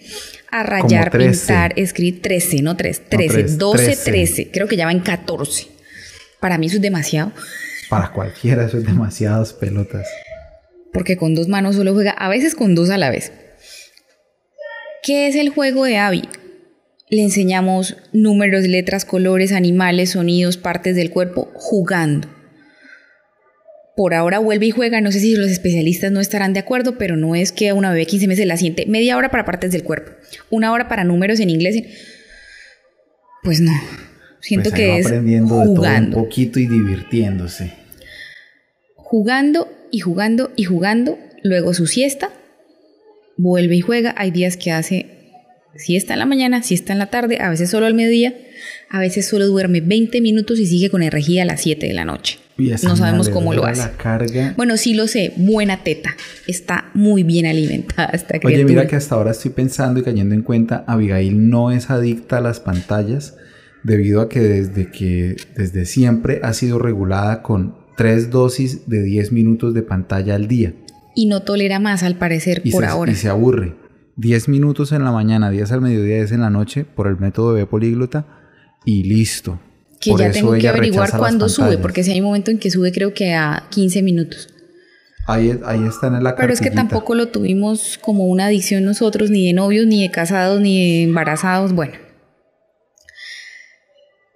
A 0.55 0.61
rayar, 0.61 1.09
pintar, 1.09 1.73
escribir 1.77 2.21
13, 2.21 2.61
no 2.61 2.77
3, 2.77 3.09
13, 3.09 3.43
12, 3.57 3.95
13. 3.95 4.51
Creo 4.51 4.67
que 4.67 4.77
ya 4.77 4.85
va 4.85 4.91
en 4.91 4.99
14. 4.99 5.65
Para 6.39 6.59
mí 6.59 6.67
eso 6.67 6.75
es 6.75 6.81
demasiado. 6.83 7.31
Para 7.89 8.11
cualquiera 8.11 8.63
eso 8.63 8.77
es 8.77 8.85
demasiadas 8.85 9.53
pelotas. 9.53 10.07
Porque 10.91 11.17
con 11.17 11.33
dos 11.33 11.47
manos 11.47 11.75
solo 11.75 11.95
juega, 11.95 12.11
a 12.11 12.29
veces 12.29 12.53
con 12.53 12.75
dos 12.75 12.91
a 12.91 12.99
la 12.99 13.09
vez. 13.09 13.31
¿Qué 15.01 15.27
es 15.27 15.35
el 15.35 15.49
juego 15.49 15.85
de 15.85 15.97
Abby? 15.97 16.29
Le 17.09 17.23
enseñamos 17.23 17.97
números, 18.11 18.67
letras, 18.67 19.05
colores, 19.05 19.53
animales, 19.53 20.11
sonidos, 20.11 20.57
partes 20.57 20.95
del 20.95 21.09
cuerpo, 21.09 21.49
jugando. 21.55 22.29
Por 23.95 24.13
ahora 24.15 24.39
vuelve 24.39 24.65
y 24.65 24.71
juega, 24.71 25.01
no 25.01 25.11
sé 25.11 25.19
si 25.19 25.35
los 25.35 25.51
especialistas 25.51 26.11
no 26.11 26.19
estarán 26.19 26.53
de 26.53 26.59
acuerdo, 26.59 26.97
pero 26.97 27.15
no 27.15 27.35
es 27.35 27.51
que 27.51 27.73
una 27.73 27.91
bebé 27.91 28.07
15 28.07 28.27
meses 28.27 28.47
la 28.47 28.57
siente 28.57 28.85
media 28.87 29.17
hora 29.17 29.29
para 29.29 29.45
partes 29.45 29.71
del 29.71 29.83
cuerpo, 29.83 30.11
una 30.49 30.71
hora 30.71 30.87
para 30.87 31.03
números 31.03 31.39
en 31.39 31.49
inglés. 31.51 31.83
Pues 33.43 33.61
no, 33.61 33.71
siento 34.39 34.71
Pues 34.71 34.81
que 34.81 34.97
es 34.97 35.05
aprendiendo 35.05 35.59
de 35.59 35.65
todo 35.65 35.75
jugando. 35.75 36.17
un 36.17 36.23
poquito 36.23 36.59
y 36.59 36.67
divirtiéndose. 36.67 37.73
jugando 38.95 39.71
y 39.91 39.99
jugando 39.99 40.51
y 40.55 40.63
jugando, 40.63 41.19
luego 41.43 41.75
su 41.75 41.85
siesta, 41.85 42.31
vuelve 43.37 43.75
y 43.75 43.81
juega, 43.81 44.15
hay 44.17 44.31
días 44.31 44.57
que 44.57 44.71
hace 44.71 45.22
siesta 45.75 46.13
en 46.13 46.19
la 46.19 46.25
mañana, 46.25 46.63
siesta 46.63 46.93
en 46.93 46.99
la 46.99 47.07
tarde, 47.07 47.39
a 47.41 47.49
veces 47.49 47.69
solo 47.69 47.85
al 47.85 47.93
mediodía, 47.93 48.35
a 48.89 48.99
veces 48.99 49.27
solo 49.27 49.47
duerme 49.47 49.81
20 49.81 50.21
minutos 50.21 50.59
y 50.59 50.67
sigue 50.67 50.89
con 50.89 51.01
energía 51.01 51.43
a 51.43 51.45
las 51.45 51.61
7 51.61 51.85
de 51.87 51.93
la 51.93 52.05
noche. 52.05 52.39
No 52.83 52.95
sabemos 52.95 53.29
cómo 53.29 53.53
lo 53.53 53.65
hace. 53.65 53.81
La 53.81 53.91
carga. 53.97 54.53
Bueno, 54.55 54.77
sí 54.77 54.93
lo 54.93 55.07
sé, 55.07 55.33
buena 55.37 55.83
teta, 55.83 56.15
está 56.45 56.91
muy 56.93 57.23
bien 57.23 57.47
alimentada 57.47 58.09
esta 58.13 58.39
criatura. 58.39 58.55
Oye, 58.55 58.65
mira 58.65 58.87
que 58.87 58.95
hasta 58.95 59.15
ahora 59.15 59.31
estoy 59.31 59.51
pensando 59.51 59.99
y 59.99 60.03
cayendo 60.03 60.35
en 60.35 60.43
cuenta, 60.43 60.83
Abigail 60.87 61.49
no 61.49 61.71
es 61.71 61.89
adicta 61.89 62.37
a 62.37 62.41
las 62.41 62.59
pantallas 62.59 63.35
debido 63.83 64.21
a 64.21 64.29
que 64.29 64.39
desde 64.39 64.91
que 64.91 65.35
desde 65.55 65.85
siempre 65.85 66.39
ha 66.43 66.53
sido 66.53 66.77
regulada 66.77 67.41
con 67.41 67.75
tres 67.97 68.29
dosis 68.29 68.87
de 68.87 69.01
10 69.01 69.31
minutos 69.31 69.73
de 69.73 69.81
pantalla 69.81 70.35
al 70.35 70.47
día. 70.47 70.73
Y 71.15 71.25
no 71.25 71.41
tolera 71.41 71.79
más 71.79 72.03
al 72.03 72.15
parecer 72.15 72.61
Y, 72.63 72.71
por 72.71 72.83
se, 72.83 72.89
ahora. 72.89 73.11
y 73.11 73.15
se 73.15 73.29
aburre. 73.29 73.73
10 74.15 74.49
minutos 74.49 74.91
en 74.91 75.03
la 75.03 75.11
mañana, 75.11 75.49
10 75.49 75.71
al 75.71 75.81
mediodía, 75.81 76.17
10 76.17 76.33
en 76.33 76.41
la 76.41 76.49
noche 76.49 76.85
por 76.85 77.07
el 77.07 77.17
método 77.17 77.53
de 77.53 77.65
políglota 77.65 78.25
y 78.85 79.03
listo. 79.03 79.59
que 79.99 80.11
Por 80.11 80.19
ya 80.19 80.27
eso 80.27 80.39
tengo 80.39 80.53
que 80.53 80.67
averiguar 80.67 81.17
cuándo 81.17 81.49
sube, 81.49 81.77
porque 81.77 82.03
si 82.03 82.11
hay 82.11 82.19
un 82.19 82.27
momento 82.27 82.51
en 82.51 82.59
que 82.59 82.69
sube 82.69 82.91
creo 82.91 83.13
que 83.13 83.33
a 83.33 83.67
15 83.69 84.01
minutos. 84.01 84.49
Ahí, 85.25 85.57
ahí 85.65 85.85
está 85.87 86.07
en 86.07 86.21
la 86.21 86.35
Pero 86.35 86.51
es 86.51 86.59
que 86.59 86.69
tampoco 86.69 87.15
lo 87.15 87.29
tuvimos 87.29 87.97
como 88.01 88.25
una 88.25 88.47
adicción 88.47 88.83
nosotros, 88.83 89.29
ni 89.29 89.47
de 89.47 89.53
novios, 89.53 89.87
ni 89.87 90.01
de 90.01 90.11
casados, 90.11 90.59
ni 90.59 90.77
de 90.77 91.03
embarazados. 91.03 91.71
Bueno. 91.71 91.93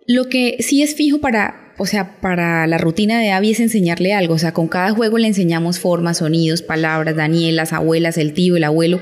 Lo 0.07 0.29
que 0.29 0.55
sí 0.61 0.81
es 0.81 0.95
fijo 0.95 1.19
para, 1.19 1.73
o 1.77 1.85
sea, 1.85 2.21
para 2.21 2.65
la 2.67 2.77
rutina 2.77 3.19
de 3.19 3.31
Abby 3.31 3.51
es 3.51 3.59
enseñarle 3.59 4.13
algo. 4.13 4.35
O 4.35 4.37
sea, 4.37 4.53
con 4.53 4.69
cada 4.69 4.91
juego 4.91 5.17
le 5.17 5.27
enseñamos 5.27 5.79
formas, 5.79 6.19
sonidos, 6.19 6.61
palabras, 6.61 7.17
Daniel, 7.17 7.57
las 7.57 7.73
abuelas, 7.73 8.17
el 8.17 8.33
tío, 8.33 8.55
el 8.55 8.63
abuelo. 8.63 9.01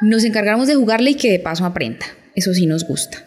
Nos 0.00 0.24
encargamos 0.24 0.66
de 0.66 0.74
jugarle 0.74 1.10
y 1.10 1.14
que 1.14 1.30
de 1.30 1.38
paso 1.38 1.64
aprenda. 1.64 2.06
Eso 2.34 2.54
sí 2.54 2.66
nos 2.66 2.86
gusta. 2.86 3.24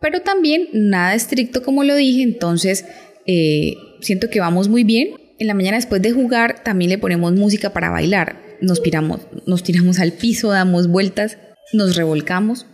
Pero 0.00 0.20
también 0.20 0.68
nada 0.72 1.14
estricto 1.14 1.62
como 1.62 1.84
lo 1.84 1.94
dije, 1.94 2.22
entonces 2.22 2.84
eh, 3.26 3.74
siento 4.00 4.28
que 4.28 4.40
vamos 4.40 4.68
muy 4.68 4.84
bien. 4.84 5.10
En 5.38 5.46
la 5.46 5.54
mañana 5.54 5.76
después 5.76 6.02
de 6.02 6.12
jugar 6.12 6.62
también 6.62 6.90
le 6.90 6.98
ponemos 6.98 7.32
música 7.32 7.72
para 7.72 7.90
bailar. 7.90 8.40
Nos, 8.60 8.80
piramos, 8.80 9.20
nos 9.46 9.62
tiramos 9.62 9.98
al 9.98 10.12
piso, 10.12 10.50
damos 10.50 10.88
vueltas, 10.88 11.38
nos 11.72 11.96
revolcamos, 11.96 12.66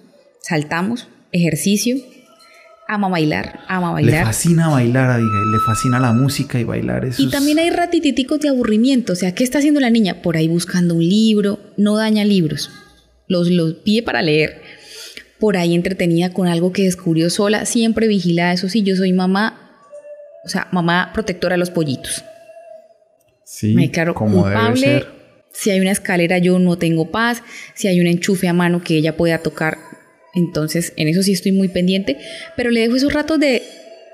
saltamos, 0.42 1.08
ejercicio. 1.32 1.96
Ama 2.88 3.08
bailar, 3.08 3.60
ama 3.68 3.88
Le 3.88 3.92
bailar. 3.94 4.26
fascina 4.26 4.68
bailar 4.68 5.10
a 5.10 5.14
Abigail, 5.14 5.52
le 5.52 5.58
fascina 5.60 5.98
la 5.98 6.12
música 6.12 6.58
y 6.60 6.64
bailar. 6.64 7.04
Eso 7.04 7.22
Y 7.22 7.30
también 7.30 7.58
hay 7.58 7.70
ratititicos 7.70 8.40
de 8.40 8.48
aburrimiento. 8.48 9.14
O 9.14 9.16
sea, 9.16 9.34
¿qué 9.34 9.44
está 9.44 9.58
haciendo 9.58 9.80
la 9.80 9.88
niña? 9.90 10.20
Por 10.20 10.36
ahí 10.36 10.48
buscando 10.48 10.94
un 10.96 11.08
libro. 11.08 11.58
No 11.76 11.96
daña 11.96 12.24
libros. 12.24 12.70
Los, 13.32 13.50
los 13.50 13.74
pide 13.84 14.02
para 14.02 14.22
leer. 14.22 14.62
Por 15.40 15.56
ahí 15.56 15.74
entretenida 15.74 16.32
con 16.32 16.46
algo 16.46 16.72
que 16.72 16.84
descubrió 16.84 17.28
sola. 17.30 17.64
Siempre 17.66 18.06
vigilada. 18.06 18.52
Eso 18.52 18.68
sí, 18.68 18.82
yo 18.82 18.94
soy 18.94 19.12
mamá. 19.12 19.58
O 20.44 20.48
sea, 20.48 20.68
mamá 20.70 21.10
protectora 21.12 21.54
de 21.54 21.58
los 21.58 21.70
pollitos. 21.70 22.24
Sí, 23.44 23.74
Me 23.74 23.82
declaro 23.82 24.14
como 24.14 24.44
debe 24.46 24.56
culpable. 24.56 24.80
ser. 24.80 25.06
Si 25.52 25.70
hay 25.70 25.80
una 25.80 25.90
escalera, 25.90 26.38
yo 26.38 26.58
no 26.58 26.78
tengo 26.78 27.10
paz. 27.10 27.42
Si 27.74 27.88
hay 27.88 28.00
un 28.00 28.06
enchufe 28.06 28.48
a 28.48 28.52
mano 28.52 28.82
que 28.82 28.96
ella 28.96 29.16
pueda 29.16 29.38
tocar, 29.38 29.76
entonces 30.34 30.92
en 30.96 31.08
eso 31.08 31.22
sí 31.22 31.32
estoy 31.32 31.52
muy 31.52 31.68
pendiente. 31.68 32.18
Pero 32.56 32.70
le 32.70 32.80
dejo 32.80 32.96
esos 32.96 33.12
ratos 33.12 33.38
de, 33.38 33.62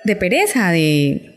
de 0.04 0.16
pereza, 0.16 0.70
de. 0.72 1.34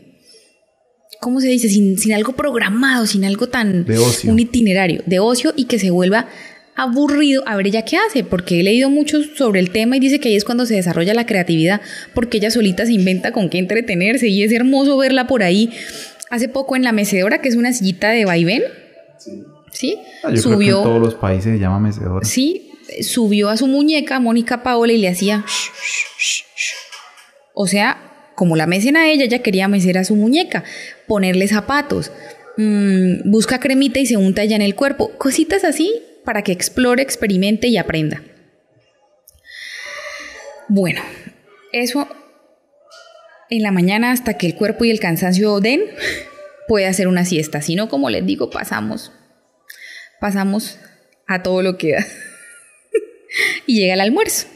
¿Cómo 1.20 1.40
se 1.40 1.46
dice? 1.48 1.68
Sin, 1.68 1.98
sin 1.98 2.14
algo 2.14 2.32
programado, 2.32 3.06
sin 3.06 3.24
algo 3.24 3.48
tan. 3.48 3.84
De 3.84 3.96
ocio. 3.98 4.32
Un 4.32 4.40
itinerario 4.40 5.02
de 5.06 5.20
ocio 5.20 5.52
y 5.56 5.66
que 5.66 5.78
se 5.78 5.90
vuelva 5.90 6.28
aburrido 6.74 7.42
a 7.46 7.56
ver 7.56 7.66
ella 7.66 7.82
qué 7.84 7.96
hace, 7.98 8.24
porque 8.24 8.60
he 8.60 8.62
leído 8.62 8.88
mucho 8.90 9.22
sobre 9.36 9.60
el 9.60 9.70
tema 9.70 9.96
y 9.96 10.00
dice 10.00 10.20
que 10.20 10.28
ahí 10.30 10.36
es 10.36 10.44
cuando 10.44 10.66
se 10.66 10.74
desarrolla 10.74 11.14
la 11.14 11.26
creatividad, 11.26 11.80
porque 12.14 12.38
ella 12.38 12.50
solita 12.50 12.86
se 12.86 12.92
inventa 12.92 13.32
con 13.32 13.50
qué 13.50 13.58
entretenerse 13.58 14.28
y 14.28 14.42
es 14.42 14.52
hermoso 14.52 14.96
verla 14.96 15.26
por 15.26 15.42
ahí. 15.42 15.70
Hace 16.30 16.48
poco 16.48 16.76
en 16.76 16.82
la 16.82 16.92
mecedora, 16.92 17.42
que 17.42 17.48
es 17.48 17.56
una 17.56 17.72
sillita 17.72 18.08
de 18.10 18.24
vaivén, 18.24 18.62
¿sí? 19.70 19.98
Ah, 20.22 20.30
yo 20.30 20.30
creo 20.30 20.34
que 20.34 20.38
Subió, 20.40 20.78
en 20.78 20.84
todos 20.84 21.00
los 21.00 21.14
países 21.14 21.52
se 21.52 21.58
llama 21.58 21.78
mecedora. 21.78 22.24
sí, 22.24 22.70
subió 23.02 23.50
a 23.50 23.56
su 23.58 23.66
muñeca, 23.66 24.18
Mónica 24.18 24.62
Paola, 24.62 24.92
y 24.92 24.98
le 24.98 25.08
hacía... 25.08 25.44
"Shh, 25.46 25.52
shh, 25.52 26.06
shh, 26.18 26.44
shh". 26.56 26.72
O 27.54 27.66
sea, 27.66 28.30
como 28.34 28.56
la 28.56 28.66
mecen 28.66 28.96
a 28.96 29.10
ella, 29.10 29.24
ella 29.24 29.42
quería 29.42 29.68
mecer 29.68 29.98
a 29.98 30.04
su 30.04 30.16
muñeca, 30.16 30.64
ponerle 31.06 31.48
zapatos, 31.48 32.10
mm, 32.56 33.30
busca 33.30 33.60
cremita 33.60 34.00
y 34.00 34.06
se 34.06 34.16
unta 34.16 34.42
ya 34.46 34.56
en 34.56 34.62
el 34.62 34.74
cuerpo, 34.74 35.10
cositas 35.18 35.64
así 35.64 35.92
para 36.24 36.42
que 36.42 36.52
explore, 36.52 37.02
experimente 37.02 37.68
y 37.68 37.76
aprenda. 37.76 38.22
Bueno, 40.68 41.02
eso 41.72 42.08
en 43.52 43.62
la 43.62 43.70
mañana 43.70 44.12
hasta 44.12 44.38
que 44.38 44.46
el 44.46 44.54
cuerpo 44.54 44.86
y 44.86 44.90
el 44.90 44.98
cansancio 44.98 45.60
den, 45.60 45.82
puede 46.68 46.86
hacer 46.86 47.06
una 47.06 47.26
siesta. 47.26 47.60
Si 47.60 47.74
no, 47.74 47.88
como 47.90 48.08
les 48.08 48.24
digo, 48.24 48.48
pasamos, 48.48 49.12
pasamos 50.20 50.78
a 51.26 51.42
todo 51.42 51.60
lo 51.62 51.76
que 51.76 51.92
da. 51.92 52.06
y 53.66 53.80
llega 53.80 53.92
el 53.92 54.00
almuerzo. 54.00 54.46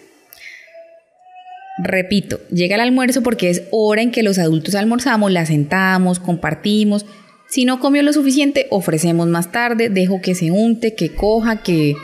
Repito, 1.78 2.40
llega 2.48 2.76
el 2.76 2.80
almuerzo 2.80 3.22
porque 3.22 3.50
es 3.50 3.64
hora 3.70 4.00
en 4.00 4.10
que 4.10 4.22
los 4.22 4.38
adultos 4.38 4.74
almorzamos, 4.74 5.30
la 5.30 5.44
sentamos, 5.44 6.18
compartimos. 6.18 7.04
Si 7.48 7.64
no 7.64 7.78
comió 7.80 8.02
lo 8.02 8.12
suficiente, 8.12 8.66
ofrecemos 8.70 9.28
más 9.28 9.52
tarde, 9.52 9.88
dejo 9.88 10.20
que 10.20 10.34
se 10.34 10.50
unte, 10.50 10.94
que 10.94 11.14
coja, 11.14 11.62
que, 11.62 11.94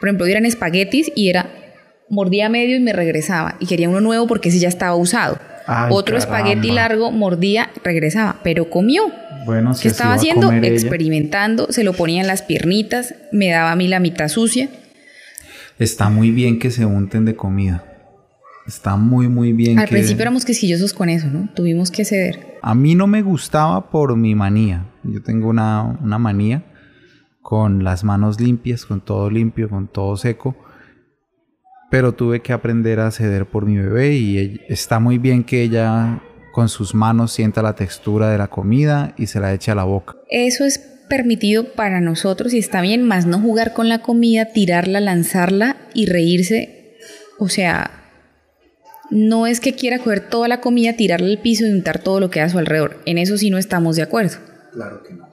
por 0.00 0.08
ejemplo, 0.08 0.26
eran 0.26 0.44
espaguetis 0.44 1.12
y 1.14 1.28
era, 1.28 1.50
mordía 2.08 2.48
medio 2.48 2.76
y 2.76 2.80
me 2.80 2.92
regresaba. 2.92 3.56
Y 3.60 3.66
quería 3.66 3.88
uno 3.88 4.00
nuevo 4.00 4.26
porque 4.26 4.48
ese 4.48 4.58
ya 4.58 4.68
estaba 4.68 4.96
usado. 4.96 5.38
Ay, 5.66 5.90
Otro 5.92 6.16
espagueti 6.16 6.72
largo, 6.72 7.12
mordía, 7.12 7.70
regresaba, 7.84 8.40
pero 8.42 8.68
comió. 8.68 9.04
Bueno, 9.44 9.74
si 9.74 9.82
¿Qué 9.82 9.88
estaba 9.88 10.14
haciendo? 10.14 10.50
ella. 10.50 10.66
Experimentando, 10.68 11.68
se 11.70 11.84
lo 11.84 11.92
ponía 11.92 12.20
en 12.20 12.26
las 12.26 12.42
piernitas, 12.42 13.14
me 13.30 13.50
daba 13.50 13.72
a 13.72 13.76
mí 13.76 13.86
la 13.86 14.00
mitad 14.00 14.28
sucia. 14.28 14.68
Está 15.78 16.10
muy 16.10 16.30
bien 16.30 16.58
que 16.58 16.70
se 16.70 16.84
unten 16.84 17.24
de 17.24 17.34
comida. 17.34 17.84
Está 18.74 18.96
muy, 18.96 19.28
muy 19.28 19.52
bien 19.52 19.78
Al 19.78 19.84
que... 19.84 19.92
principio 19.92 20.22
éramos 20.22 20.46
quisquillosos 20.46 20.94
con 20.94 21.10
eso, 21.10 21.28
¿no? 21.28 21.50
Tuvimos 21.54 21.90
que 21.90 22.06
ceder. 22.06 22.58
A 22.62 22.74
mí 22.74 22.94
no 22.94 23.06
me 23.06 23.20
gustaba 23.20 23.90
por 23.90 24.16
mi 24.16 24.34
manía. 24.34 24.86
Yo 25.04 25.22
tengo 25.22 25.48
una, 25.48 25.98
una 26.02 26.18
manía 26.18 26.64
con 27.42 27.84
las 27.84 28.02
manos 28.02 28.40
limpias, 28.40 28.86
con 28.86 29.02
todo 29.02 29.28
limpio, 29.28 29.68
con 29.68 29.88
todo 29.88 30.16
seco. 30.16 30.56
Pero 31.90 32.12
tuve 32.14 32.40
que 32.40 32.54
aprender 32.54 32.98
a 33.00 33.10
ceder 33.10 33.44
por 33.44 33.66
mi 33.66 33.76
bebé 33.76 34.14
y 34.14 34.60
está 34.68 34.98
muy 34.98 35.18
bien 35.18 35.44
que 35.44 35.62
ella 35.62 36.22
con 36.54 36.70
sus 36.70 36.94
manos 36.94 37.30
sienta 37.30 37.60
la 37.60 37.74
textura 37.74 38.30
de 38.30 38.38
la 38.38 38.48
comida 38.48 39.14
y 39.18 39.26
se 39.26 39.38
la 39.38 39.52
eche 39.52 39.70
a 39.70 39.74
la 39.74 39.84
boca. 39.84 40.16
Eso 40.30 40.64
es 40.64 40.78
permitido 41.10 41.74
para 41.74 42.00
nosotros 42.00 42.54
y 42.54 42.58
está 42.58 42.80
bien, 42.80 43.02
más 43.02 43.26
no 43.26 43.38
jugar 43.38 43.74
con 43.74 43.90
la 43.90 43.98
comida, 43.98 44.46
tirarla, 44.46 45.00
lanzarla 45.00 45.76
y 45.92 46.06
reírse. 46.06 46.96
O 47.38 47.50
sea, 47.50 48.01
no 49.12 49.46
es 49.46 49.60
que 49.60 49.74
quiera 49.74 49.98
coger 49.98 50.28
toda 50.28 50.48
la 50.48 50.62
comida, 50.62 50.94
tirarla 50.94 51.28
al 51.28 51.38
piso 51.38 51.66
y 51.66 51.70
untar 51.70 51.98
todo 51.98 52.18
lo 52.18 52.30
que 52.30 52.40
hay 52.40 52.46
a 52.46 52.48
su 52.48 52.58
alrededor. 52.58 53.02
En 53.04 53.18
eso 53.18 53.36
sí 53.36 53.50
no 53.50 53.58
estamos 53.58 53.94
de 53.96 54.02
acuerdo. 54.02 54.38
Claro 54.72 55.02
que 55.02 55.12
no. 55.12 55.28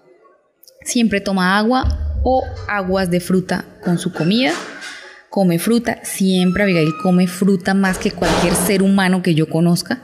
Siempre 0.84 1.22
toma 1.22 1.58
agua 1.58 2.22
o 2.24 2.44
aguas 2.68 3.10
de 3.10 3.22
fruta 3.22 3.66
con 3.82 3.98
su 3.98 4.12
comida. 4.12 4.52
come 5.30 5.60
fruta, 5.60 6.00
siempre 6.04 6.64
Abigail 6.64 6.92
come 7.02 7.28
fruta 7.28 7.74
más 7.74 7.98
que 7.98 8.12
cualquier 8.12 8.54
ser 8.54 8.82
humano 8.82 9.24
que 9.24 9.34
yo 9.34 9.48
conozca. 9.48 10.02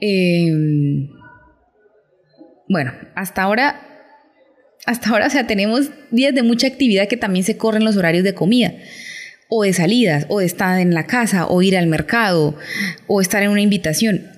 Em, 0.00 1.08
bueno, 2.68 2.92
hasta 3.14 3.42
ahora, 3.42 3.80
hasta 4.84 5.10
ahora, 5.10 5.28
o 5.28 5.30
sea, 5.30 5.46
tenemos 5.46 5.90
días 6.10 6.34
de 6.34 6.42
mucha 6.42 6.66
actividad 6.66 7.08
que 7.08 7.16
también 7.16 7.44
se 7.44 7.56
corren 7.56 7.84
los 7.84 7.96
horarios 7.96 8.24
de 8.24 8.34
comida, 8.34 8.74
o 9.48 9.62
de 9.62 9.72
salidas, 9.72 10.26
o 10.28 10.40
de 10.40 10.46
estar 10.46 10.80
en 10.80 10.94
la 10.94 11.06
casa, 11.06 11.46
o 11.46 11.62
ir 11.62 11.76
al 11.76 11.86
mercado, 11.86 12.56
o 13.06 13.20
estar 13.20 13.42
en 13.42 13.50
una 13.50 13.60
invitación. 13.60 14.30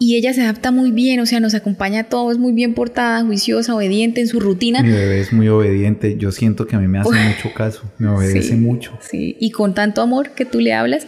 Y 0.00 0.16
ella 0.16 0.32
se 0.32 0.42
adapta 0.42 0.70
muy 0.70 0.92
bien, 0.92 1.18
o 1.18 1.26
sea, 1.26 1.40
nos 1.40 1.54
acompaña 1.54 2.02
a 2.02 2.04
todos, 2.04 2.38
muy 2.38 2.52
bien 2.52 2.74
portada, 2.74 3.24
juiciosa, 3.24 3.74
obediente 3.74 4.20
en 4.20 4.28
su 4.28 4.38
rutina. 4.38 4.80
Mi 4.80 4.92
bebé 4.92 5.20
es 5.20 5.32
muy 5.32 5.48
obediente, 5.48 6.16
yo 6.16 6.30
siento 6.30 6.68
que 6.68 6.76
a 6.76 6.78
mí 6.78 6.86
me 6.86 7.00
hace 7.00 7.10
mucho 7.36 7.52
caso, 7.52 7.82
me 7.98 8.08
obedece 8.08 8.54
mucho. 8.54 8.96
Sí, 9.00 9.36
y 9.40 9.50
con 9.50 9.74
tanto 9.74 10.00
amor 10.00 10.30
que 10.30 10.44
tú 10.44 10.60
le 10.60 10.72
hablas. 10.72 11.06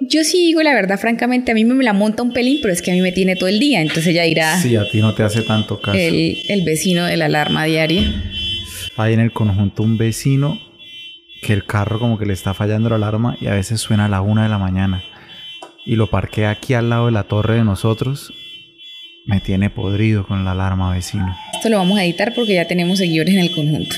Yo 0.00 0.24
sí 0.24 0.38
digo 0.46 0.62
la 0.62 0.74
verdad, 0.74 0.98
francamente, 0.98 1.52
a 1.52 1.54
mí 1.54 1.64
me 1.64 1.82
la 1.84 1.92
monta 1.92 2.22
un 2.22 2.32
pelín, 2.32 2.58
pero 2.62 2.72
es 2.72 2.80
que 2.80 2.90
a 2.90 2.94
mí 2.94 3.00
me 3.00 3.12
tiene 3.12 3.36
todo 3.36 3.48
el 3.48 3.58
día, 3.58 3.80
entonces 3.80 4.08
ella 4.08 4.26
irá... 4.26 4.58
Sí, 4.60 4.76
a 4.76 4.88
ti 4.88 5.00
no 5.00 5.14
te 5.14 5.22
hace 5.22 5.42
tanto 5.42 5.80
caso. 5.80 5.98
El, 5.98 6.38
el 6.48 6.64
vecino 6.64 7.04
de 7.04 7.16
la 7.16 7.26
alarma 7.26 7.64
diaria. 7.64 8.02
Hay 8.96 9.14
en 9.14 9.20
el 9.20 9.32
conjunto 9.32 9.82
un 9.82 9.98
vecino 9.98 10.58
que 11.42 11.52
el 11.52 11.64
carro 11.64 11.98
como 11.98 12.18
que 12.18 12.26
le 12.26 12.32
está 12.32 12.54
fallando 12.54 12.88
la 12.88 12.96
alarma 12.96 13.36
y 13.40 13.46
a 13.46 13.54
veces 13.54 13.80
suena 13.80 14.06
a 14.06 14.08
la 14.08 14.20
una 14.20 14.42
de 14.42 14.48
la 14.48 14.58
mañana 14.58 15.02
y 15.84 15.96
lo 15.96 16.08
parqué 16.08 16.46
aquí 16.46 16.74
al 16.74 16.90
lado 16.90 17.06
de 17.06 17.12
la 17.12 17.22
torre 17.22 17.54
de 17.54 17.64
nosotros, 17.64 18.32
me 19.24 19.40
tiene 19.40 19.70
podrido 19.70 20.26
con 20.26 20.44
la 20.44 20.52
alarma 20.52 20.92
vecino. 20.92 21.36
Esto 21.54 21.68
lo 21.68 21.78
vamos 21.78 21.98
a 21.98 22.04
editar 22.04 22.34
porque 22.34 22.54
ya 22.54 22.66
tenemos 22.66 22.98
seguidores 22.98 23.34
en 23.34 23.40
el 23.40 23.54
conjunto. 23.54 23.96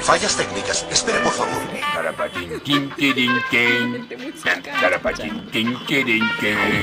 Fallas 0.00 0.36
técnicas. 0.36 0.86
Espere, 0.90 1.18
por 1.20 1.32
favor. 1.32 1.56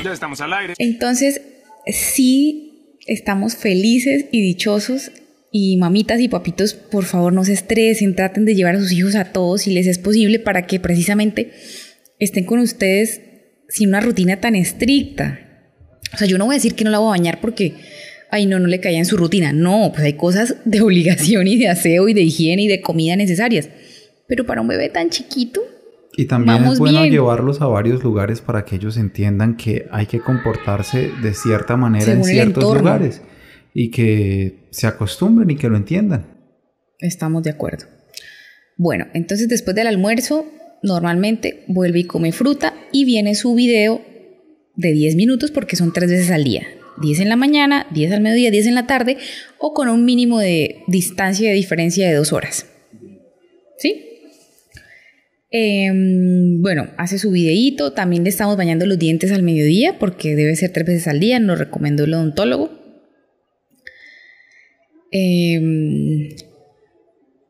Ya 0.04 0.12
estamos 0.12 0.40
al 0.40 0.52
aire. 0.52 0.74
Entonces, 0.78 1.40
sí, 1.86 2.98
estamos 3.06 3.56
felices 3.56 4.26
y 4.30 4.40
dichosos. 4.40 5.10
Y 5.56 5.76
mamitas 5.76 6.20
y 6.20 6.26
papitos, 6.26 6.74
por 6.74 7.04
favor, 7.04 7.32
no 7.32 7.44
se 7.44 7.52
estresen, 7.52 8.16
traten 8.16 8.44
de 8.44 8.56
llevar 8.56 8.74
a 8.74 8.80
sus 8.80 8.90
hijos 8.90 9.14
a 9.14 9.26
todos 9.26 9.62
si 9.62 9.72
les 9.72 9.86
es 9.86 10.00
posible 10.00 10.40
para 10.40 10.66
que 10.66 10.80
precisamente 10.80 11.52
estén 12.18 12.44
con 12.44 12.58
ustedes 12.58 13.20
sin 13.68 13.90
una 13.90 14.00
rutina 14.00 14.40
tan 14.40 14.56
estricta. 14.56 15.38
O 16.12 16.16
sea, 16.16 16.26
yo 16.26 16.38
no 16.38 16.46
voy 16.46 16.54
a 16.54 16.58
decir 16.58 16.74
que 16.74 16.82
no 16.82 16.90
la 16.90 16.98
voy 16.98 17.06
a 17.06 17.10
bañar 17.10 17.40
porque, 17.40 17.74
ay, 18.32 18.46
no, 18.46 18.58
no 18.58 18.66
le 18.66 18.80
caía 18.80 18.98
en 18.98 19.06
su 19.06 19.16
rutina. 19.16 19.52
No, 19.52 19.92
pues 19.92 20.02
hay 20.02 20.14
cosas 20.14 20.56
de 20.64 20.80
obligación 20.80 21.46
y 21.46 21.56
de 21.56 21.68
aseo 21.68 22.08
y 22.08 22.14
de 22.14 22.22
higiene 22.22 22.64
y 22.64 22.66
de 22.66 22.80
comida 22.80 23.14
necesarias. 23.14 23.68
Pero 24.26 24.46
para 24.46 24.60
un 24.60 24.66
bebé 24.66 24.88
tan 24.88 25.10
chiquito. 25.10 25.60
Y 26.16 26.24
también 26.24 26.64
es 26.64 26.80
bueno 26.80 27.06
llevarlos 27.06 27.60
a 27.60 27.66
varios 27.66 28.02
lugares 28.02 28.40
para 28.40 28.64
que 28.64 28.74
ellos 28.74 28.96
entiendan 28.96 29.56
que 29.56 29.86
hay 29.92 30.06
que 30.06 30.18
comportarse 30.18 31.12
de 31.22 31.32
cierta 31.32 31.76
manera 31.76 32.10
en 32.10 32.24
ciertos 32.24 32.76
lugares 32.76 33.22
y 33.74 33.90
que 33.90 34.68
se 34.70 34.86
acostumbren 34.86 35.50
y 35.50 35.56
que 35.56 35.68
lo 35.68 35.76
entiendan. 35.76 36.26
Estamos 37.00 37.42
de 37.42 37.50
acuerdo. 37.50 37.86
Bueno, 38.76 39.06
entonces 39.12 39.48
después 39.48 39.76
del 39.76 39.88
almuerzo 39.88 40.46
normalmente 40.82 41.64
vuelve 41.66 42.00
y 42.00 42.04
come 42.04 42.32
fruta 42.32 42.74
y 42.92 43.04
viene 43.04 43.34
su 43.34 43.54
video 43.54 44.00
de 44.76 44.92
10 44.92 45.16
minutos 45.16 45.50
porque 45.50 45.76
son 45.76 45.92
tres 45.92 46.10
veces 46.10 46.30
al 46.30 46.44
día. 46.44 46.66
10 47.02 47.20
en 47.20 47.28
la 47.28 47.36
mañana, 47.36 47.88
10 47.92 48.12
al 48.12 48.20
mediodía, 48.20 48.52
10 48.52 48.68
en 48.68 48.74
la 48.76 48.86
tarde 48.86 49.18
o 49.58 49.74
con 49.74 49.88
un 49.88 50.04
mínimo 50.04 50.38
de 50.38 50.82
distancia 50.86 51.48
de 51.48 51.56
diferencia 51.56 52.08
de 52.08 52.14
dos 52.14 52.32
horas. 52.32 52.66
¿Sí? 53.78 54.14
Em, 55.50 56.62
bueno, 56.62 56.88
hace 56.96 57.18
su 57.18 57.32
videíto, 57.32 57.92
también 57.92 58.22
le 58.24 58.30
estamos 58.30 58.56
bañando 58.56 58.86
los 58.86 58.98
dientes 58.98 59.32
al 59.32 59.42
mediodía 59.42 59.98
porque 59.98 60.36
debe 60.36 60.54
ser 60.54 60.72
tres 60.72 60.86
veces 60.86 61.08
al 61.08 61.18
día, 61.18 61.40
nos 61.40 61.58
recomendó 61.58 62.04
el 62.04 62.14
odontólogo. 62.14 62.83
Em, 65.16 66.34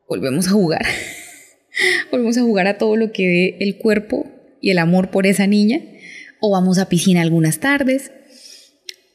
volvemos 0.07 0.47
a 0.47 0.51
jugar. 0.51 0.85
volvemos 2.13 2.37
a 2.37 2.43
jugar 2.43 2.67
a 2.67 2.77
todo 2.77 2.95
lo 2.97 3.11
que 3.11 3.27
dé 3.27 3.57
el 3.61 3.79
cuerpo 3.79 4.27
y 4.61 4.71
el 4.71 4.77
amor 4.77 5.11
por 5.11 5.27
esa 5.27 5.47
niña, 5.47 5.81
o 6.41 6.51
vamos 6.51 6.79
a 6.79 6.91
piscina 6.91 7.23
algunas 7.23 7.61
tardes, 7.61 8.13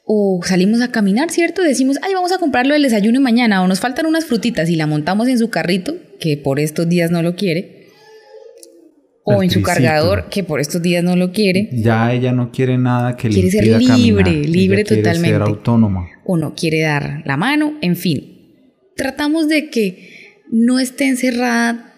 o 0.04 0.42
salimos 0.44 0.82
a 0.82 0.92
caminar, 0.92 1.30
¿cierto? 1.30 1.62
Decimos, 1.62 1.98
ay, 2.02 2.16
vamos 2.16 2.32
a 2.32 2.40
comprarlo 2.40 2.74
el 2.74 2.82
desayuno 2.82 3.22
mañana, 3.22 3.62
o 3.62 3.68
nos 3.68 3.80
faltan 3.80 4.08
unas 4.08 4.26
frutitas 4.26 4.68
y 4.68 4.76
la 4.76 4.88
montamos 4.88 5.28
en 5.28 5.38
su 5.38 5.52
carrito, 5.52 5.98
que 6.20 6.36
por 6.36 6.60
estos 6.60 6.90
días 6.90 7.12
no 7.12 7.22
lo 7.22 7.36
quiere, 7.36 7.90
o 9.26 9.44
en 9.44 9.52
su 9.52 9.62
cargador, 9.62 10.28
que 10.32 10.44
por 10.44 10.60
estos 10.60 10.82
días 10.82 11.04
no 11.04 11.16
lo 11.16 11.32
quiere. 11.32 11.70
Ya 11.72 12.12
ella 12.12 12.32
no 12.32 12.52
quiere 12.52 12.80
nada 12.80 13.16
que 13.16 13.30
quiere 13.30 13.52
ser 13.52 13.80
libre, 13.80 14.44
libre 14.44 14.84
totalmente. 14.84 15.30
Quiere 15.30 15.38
ser 15.38 15.42
autónoma. 15.44 16.08
O 16.26 16.36
no 16.36 16.56
quiere 16.56 16.82
dar 16.82 17.22
la 17.28 17.38
mano, 17.38 17.76
en 17.82 17.96
fin. 17.96 18.39
Tratamos 19.00 19.48
de 19.48 19.70
que 19.70 20.42
no 20.52 20.78
esté 20.78 21.08
encerrada 21.08 21.94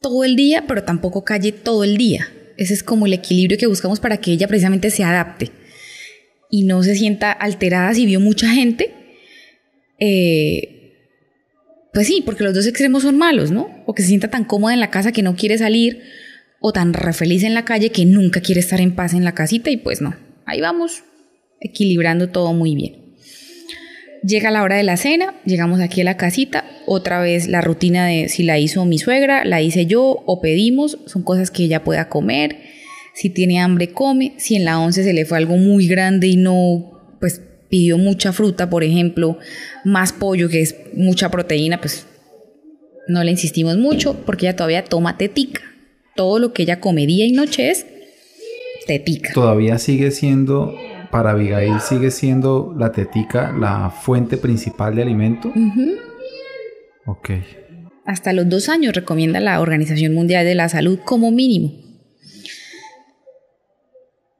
todo 0.00 0.24
el 0.24 0.36
día, 0.36 0.64
pero 0.66 0.82
tampoco 0.82 1.22
calle 1.22 1.52
todo 1.52 1.84
el 1.84 1.98
día. 1.98 2.32
Ese 2.56 2.72
es 2.72 2.82
como 2.82 3.04
el 3.04 3.12
equilibrio 3.12 3.58
que 3.58 3.66
buscamos 3.66 4.00
para 4.00 4.16
que 4.16 4.32
ella 4.32 4.48
precisamente 4.48 4.88
se 4.88 5.04
adapte 5.04 5.50
y 6.48 6.62
no 6.62 6.82
se 6.82 6.94
sienta 6.94 7.30
alterada 7.30 7.92
si 7.92 8.06
vio 8.06 8.20
mucha 8.20 8.48
gente. 8.48 8.94
Eh, 9.98 10.94
pues 11.92 12.06
sí, 12.06 12.22
porque 12.24 12.44
los 12.44 12.54
dos 12.54 12.66
extremos 12.66 13.02
son 13.02 13.18
malos, 13.18 13.50
¿no? 13.50 13.84
O 13.84 13.92
que 13.92 14.00
se 14.00 14.08
sienta 14.08 14.28
tan 14.28 14.44
cómoda 14.44 14.72
en 14.72 14.80
la 14.80 14.90
casa 14.90 15.12
que 15.12 15.22
no 15.22 15.36
quiere 15.36 15.58
salir, 15.58 16.04
o 16.58 16.72
tan 16.72 16.94
re 16.94 17.12
feliz 17.12 17.42
en 17.42 17.52
la 17.52 17.66
calle 17.66 17.90
que 17.90 18.06
nunca 18.06 18.40
quiere 18.40 18.62
estar 18.62 18.80
en 18.80 18.94
paz 18.94 19.12
en 19.12 19.24
la 19.24 19.34
casita, 19.34 19.68
y 19.68 19.76
pues 19.76 20.00
no. 20.00 20.16
Ahí 20.46 20.62
vamos, 20.62 21.04
equilibrando 21.60 22.30
todo 22.30 22.54
muy 22.54 22.74
bien. 22.74 23.03
Llega 24.26 24.50
la 24.50 24.62
hora 24.62 24.76
de 24.76 24.84
la 24.84 24.96
cena, 24.96 25.34
llegamos 25.44 25.80
aquí 25.80 26.00
a 26.00 26.04
la 26.04 26.16
casita, 26.16 26.64
otra 26.86 27.20
vez 27.20 27.46
la 27.46 27.60
rutina 27.60 28.06
de 28.06 28.30
si 28.30 28.42
la 28.42 28.58
hizo 28.58 28.86
mi 28.86 28.96
suegra, 28.96 29.44
la 29.44 29.60
hice 29.60 29.84
yo 29.84 30.22
o 30.24 30.40
pedimos, 30.40 30.98
son 31.04 31.22
cosas 31.22 31.50
que 31.50 31.64
ella 31.64 31.84
pueda 31.84 32.08
comer, 32.08 32.56
si 33.12 33.28
tiene 33.28 33.60
hambre 33.60 33.92
come, 33.92 34.32
si 34.38 34.56
en 34.56 34.64
la 34.64 34.78
once 34.78 35.04
se 35.04 35.12
le 35.12 35.26
fue 35.26 35.36
algo 35.36 35.58
muy 35.58 35.86
grande 35.86 36.26
y 36.26 36.36
no, 36.36 37.16
pues 37.20 37.42
pidió 37.68 37.98
mucha 37.98 38.32
fruta, 38.32 38.70
por 38.70 38.82
ejemplo, 38.82 39.38
más 39.84 40.14
pollo 40.14 40.48
que 40.48 40.62
es 40.62 40.74
mucha 40.94 41.30
proteína, 41.30 41.78
pues 41.82 42.06
no 43.08 43.22
le 43.24 43.30
insistimos 43.30 43.76
mucho 43.76 44.24
porque 44.24 44.46
ella 44.46 44.56
todavía 44.56 44.84
toma 44.84 45.18
tetica. 45.18 45.60
Todo 46.16 46.38
lo 46.38 46.54
que 46.54 46.62
ella 46.62 46.80
come 46.80 47.06
día 47.06 47.26
y 47.26 47.32
noche 47.32 47.70
es 47.70 47.84
tetica. 48.86 49.34
Todavía 49.34 49.78
sigue 49.78 50.10
siendo 50.12 50.78
para 51.14 51.30
Abigail 51.30 51.80
sigue 51.80 52.10
siendo 52.10 52.74
la 52.76 52.90
tetica 52.90 53.52
la 53.52 53.88
fuente 53.88 54.36
principal 54.36 54.96
de 54.96 55.02
alimento. 55.02 55.52
Ok. 57.06 57.30
Hasta 58.04 58.32
los 58.32 58.48
dos 58.48 58.68
años 58.68 58.94
recomienda 58.94 59.38
la 59.38 59.60
Organización 59.60 60.12
Mundial 60.12 60.44
de 60.44 60.56
la 60.56 60.68
Salud 60.68 60.98
como 61.04 61.30
mínimo. 61.30 61.72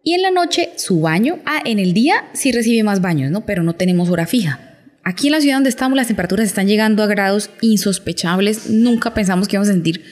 Y 0.02 0.14
en 0.14 0.22
la 0.22 0.32
noche, 0.32 0.70
su 0.74 1.00
baño. 1.00 1.38
Ah, 1.46 1.62
en 1.64 1.78
el 1.78 1.94
día 1.94 2.24
sí 2.32 2.50
recibe 2.50 2.82
más 2.82 3.00
baños, 3.00 3.30
¿no? 3.30 3.46
Pero 3.46 3.62
no 3.62 3.76
tenemos 3.76 4.10
hora 4.10 4.26
fija. 4.26 4.58
Aquí 5.04 5.28
en 5.28 5.32
la 5.34 5.40
ciudad 5.40 5.54
donde 5.54 5.70
estamos, 5.70 5.96
las 5.96 6.08
temperaturas 6.08 6.44
están 6.44 6.66
llegando 6.66 7.04
a 7.04 7.06
grados 7.06 7.50
insospechables. 7.60 8.68
Nunca 8.68 9.14
pensamos 9.14 9.46
que 9.46 9.54
íbamos 9.54 9.68
a 9.68 9.74
sentir 9.74 10.04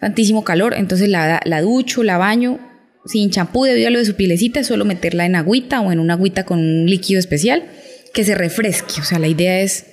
tantísimo 0.00 0.42
calor. 0.42 0.74
Entonces 0.74 1.08
la, 1.08 1.40
la 1.44 1.60
ducho, 1.60 2.02
la 2.02 2.18
baño 2.18 2.71
sin 3.06 3.30
champú 3.30 3.64
debido 3.64 3.88
a 3.88 3.90
lo 3.90 3.98
de 3.98 4.04
su 4.04 4.14
pielecita, 4.14 4.64
solo 4.64 4.84
meterla 4.84 5.26
en 5.26 5.34
agüita 5.34 5.80
o 5.80 5.92
en 5.92 5.98
una 5.98 6.14
agüita 6.14 6.44
con 6.44 6.58
un 6.58 6.86
líquido 6.86 7.18
especial 7.18 7.64
que 8.12 8.24
se 8.24 8.34
refresque. 8.34 9.00
O 9.00 9.04
sea, 9.04 9.18
la 9.18 9.28
idea 9.28 9.60
es, 9.60 9.86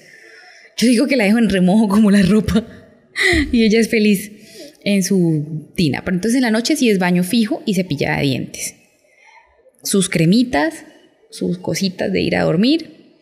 yo 0.78 0.88
digo 0.88 1.08
que 1.08 1.16
la 1.16 1.24
dejo 1.24 1.38
en 1.38 1.50
remojo 1.50 1.88
como 1.88 2.12
la 2.12 2.22
ropa 2.22 2.66
y 3.52 3.64
ella 3.64 3.80
es 3.80 3.90
feliz 3.90 4.32
en 4.84 5.04
su 5.04 5.72
tina. 5.76 6.02
Pero 6.04 6.16
entonces 6.16 6.36
en 6.36 6.44
la 6.44 6.52
noche 6.52 6.76
sí 6.76 6.90
es 6.90 7.00
baño 7.00 7.24
fijo 7.24 7.64
y 7.66 7.74
cepillada 7.74 8.18
de 8.18 8.24
dientes. 8.24 8.76
Sus 9.84 10.10
cremitas, 10.10 10.86
sus 11.32 11.58
cositas 11.58 12.12
de 12.12 12.22
ir 12.22 12.36
a 12.36 12.44
dormir. 12.44 13.16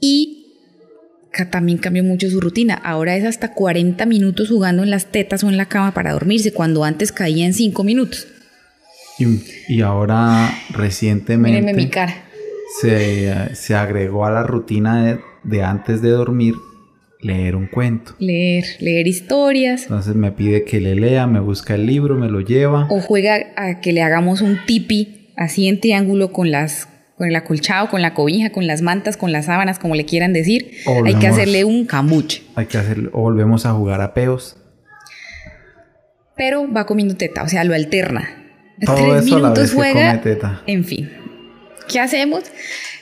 Y 0.00 0.37
también 1.46 1.78
cambió 1.78 2.04
mucho 2.04 2.28
su 2.30 2.40
rutina. 2.40 2.74
Ahora 2.74 3.16
es 3.16 3.24
hasta 3.24 3.52
40 3.52 4.04
minutos 4.06 4.48
jugando 4.48 4.82
en 4.82 4.90
las 4.90 5.06
tetas 5.06 5.44
o 5.44 5.48
en 5.48 5.56
la 5.56 5.66
cama 5.66 5.94
para 5.94 6.12
dormirse, 6.12 6.52
cuando 6.52 6.84
antes 6.84 7.12
caía 7.12 7.46
en 7.46 7.54
5 7.54 7.84
minutos. 7.84 8.26
Y, 9.68 9.80
ahora 9.80 10.50
recientemente 10.70 11.72
mi 11.72 11.88
cara. 11.88 12.14
Se, 12.80 13.74
agregó 13.74 14.24
a 14.24 14.30
la 14.30 14.42
rutina 14.44 15.18
de, 15.42 15.62
antes 15.62 16.02
de 16.02 16.10
dormir 16.10 16.54
leer 17.20 17.56
un 17.56 17.66
cuento. 17.66 18.14
Leer, 18.20 18.64
leer 18.78 19.08
historias. 19.08 19.82
Entonces 19.82 20.14
me 20.14 20.30
pide 20.30 20.64
que 20.64 20.80
le 20.80 20.94
lea, 20.94 21.26
me 21.26 21.40
busca 21.40 21.74
el 21.74 21.86
libro, 21.86 22.14
me 22.14 22.28
lo 22.28 22.40
lleva. 22.40 22.86
O 22.90 23.00
juega 23.00 23.38
a 23.56 23.80
que 23.80 23.92
le 23.92 24.02
hagamos 24.02 24.40
un 24.40 24.58
tipi 24.66 25.32
así 25.36 25.66
en 25.66 25.80
triángulo 25.80 26.32
con 26.32 26.52
las 26.52 26.88
con 27.18 27.28
el 27.28 27.34
acolchado, 27.34 27.88
con 27.90 28.00
la 28.00 28.14
cobija, 28.14 28.50
con 28.50 28.68
las 28.68 28.80
mantas, 28.80 29.16
con 29.16 29.32
las 29.32 29.46
sábanas, 29.46 29.80
como 29.80 29.96
le 29.96 30.04
quieran 30.04 30.32
decir. 30.32 30.70
Hay 31.04 31.16
que 31.16 31.26
hacerle 31.26 31.64
un 31.64 31.84
cambuche. 31.84 32.44
Hay 32.54 32.66
que 32.66 32.78
hacer, 32.78 33.10
o 33.12 33.22
volvemos 33.22 33.66
a 33.66 33.72
jugar 33.72 34.00
a 34.00 34.14
peos. 34.14 34.56
Pero 36.36 36.72
va 36.72 36.86
comiendo 36.86 37.16
teta, 37.16 37.42
o 37.42 37.48
sea, 37.48 37.64
lo 37.64 37.74
alterna. 37.74 38.54
Todo 38.86 38.94
Tres 38.94 39.26
eso 39.26 39.36
a 39.36 39.40
la 39.40 39.48
minutos 39.48 39.58
vez 39.58 39.70
que 39.70 39.76
juega. 39.76 40.10
come 40.10 40.22
teta. 40.22 40.62
En 40.68 40.84
fin. 40.84 41.10
¿Qué 41.88 41.98
hacemos? 41.98 42.44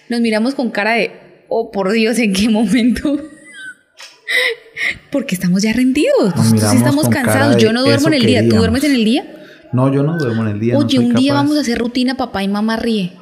Nos 0.08 0.20
miramos 0.20 0.54
con 0.54 0.70
cara 0.70 0.94
de, 0.94 1.10
oh 1.48 1.70
por 1.70 1.92
Dios, 1.92 2.18
¿en 2.18 2.32
qué 2.32 2.48
momento? 2.48 3.20
Porque 5.12 5.34
estamos 5.34 5.62
ya 5.62 5.74
rendidos. 5.74 6.34
Nos 6.34 6.52
Nosotros 6.52 6.72
estamos 6.72 7.08
cansados. 7.10 7.58
Yo 7.58 7.74
no 7.74 7.82
duermo 7.82 8.08
en 8.08 8.14
el 8.14 8.24
día. 8.24 8.48
¿Tú 8.48 8.56
duermes 8.56 8.82
en 8.84 8.94
el 8.94 9.04
día? 9.04 9.26
No, 9.74 9.92
yo 9.92 10.02
no 10.02 10.16
duermo 10.16 10.40
en 10.42 10.48
el 10.48 10.60
día. 10.60 10.78
Oye, 10.78 10.98
un 10.98 11.14
día 11.14 11.32
capaz. 11.32 11.42
vamos 11.42 11.58
a 11.58 11.60
hacer 11.60 11.76
rutina, 11.76 12.16
papá 12.16 12.42
y 12.42 12.48
mamá 12.48 12.76
ríe. 12.76 13.12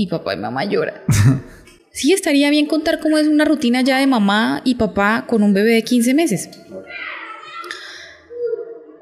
Y 0.00 0.06
papá 0.06 0.32
y 0.32 0.38
mamá 0.38 0.64
llora. 0.64 1.04
sí, 1.92 2.14
estaría 2.14 2.48
bien 2.48 2.64
contar 2.64 3.00
cómo 3.00 3.18
es 3.18 3.26
una 3.26 3.44
rutina 3.44 3.82
ya 3.82 3.98
de 3.98 4.06
mamá 4.06 4.62
y 4.64 4.76
papá 4.76 5.26
con 5.28 5.42
un 5.42 5.52
bebé 5.52 5.72
de 5.72 5.82
15 5.82 6.14
meses. 6.14 6.48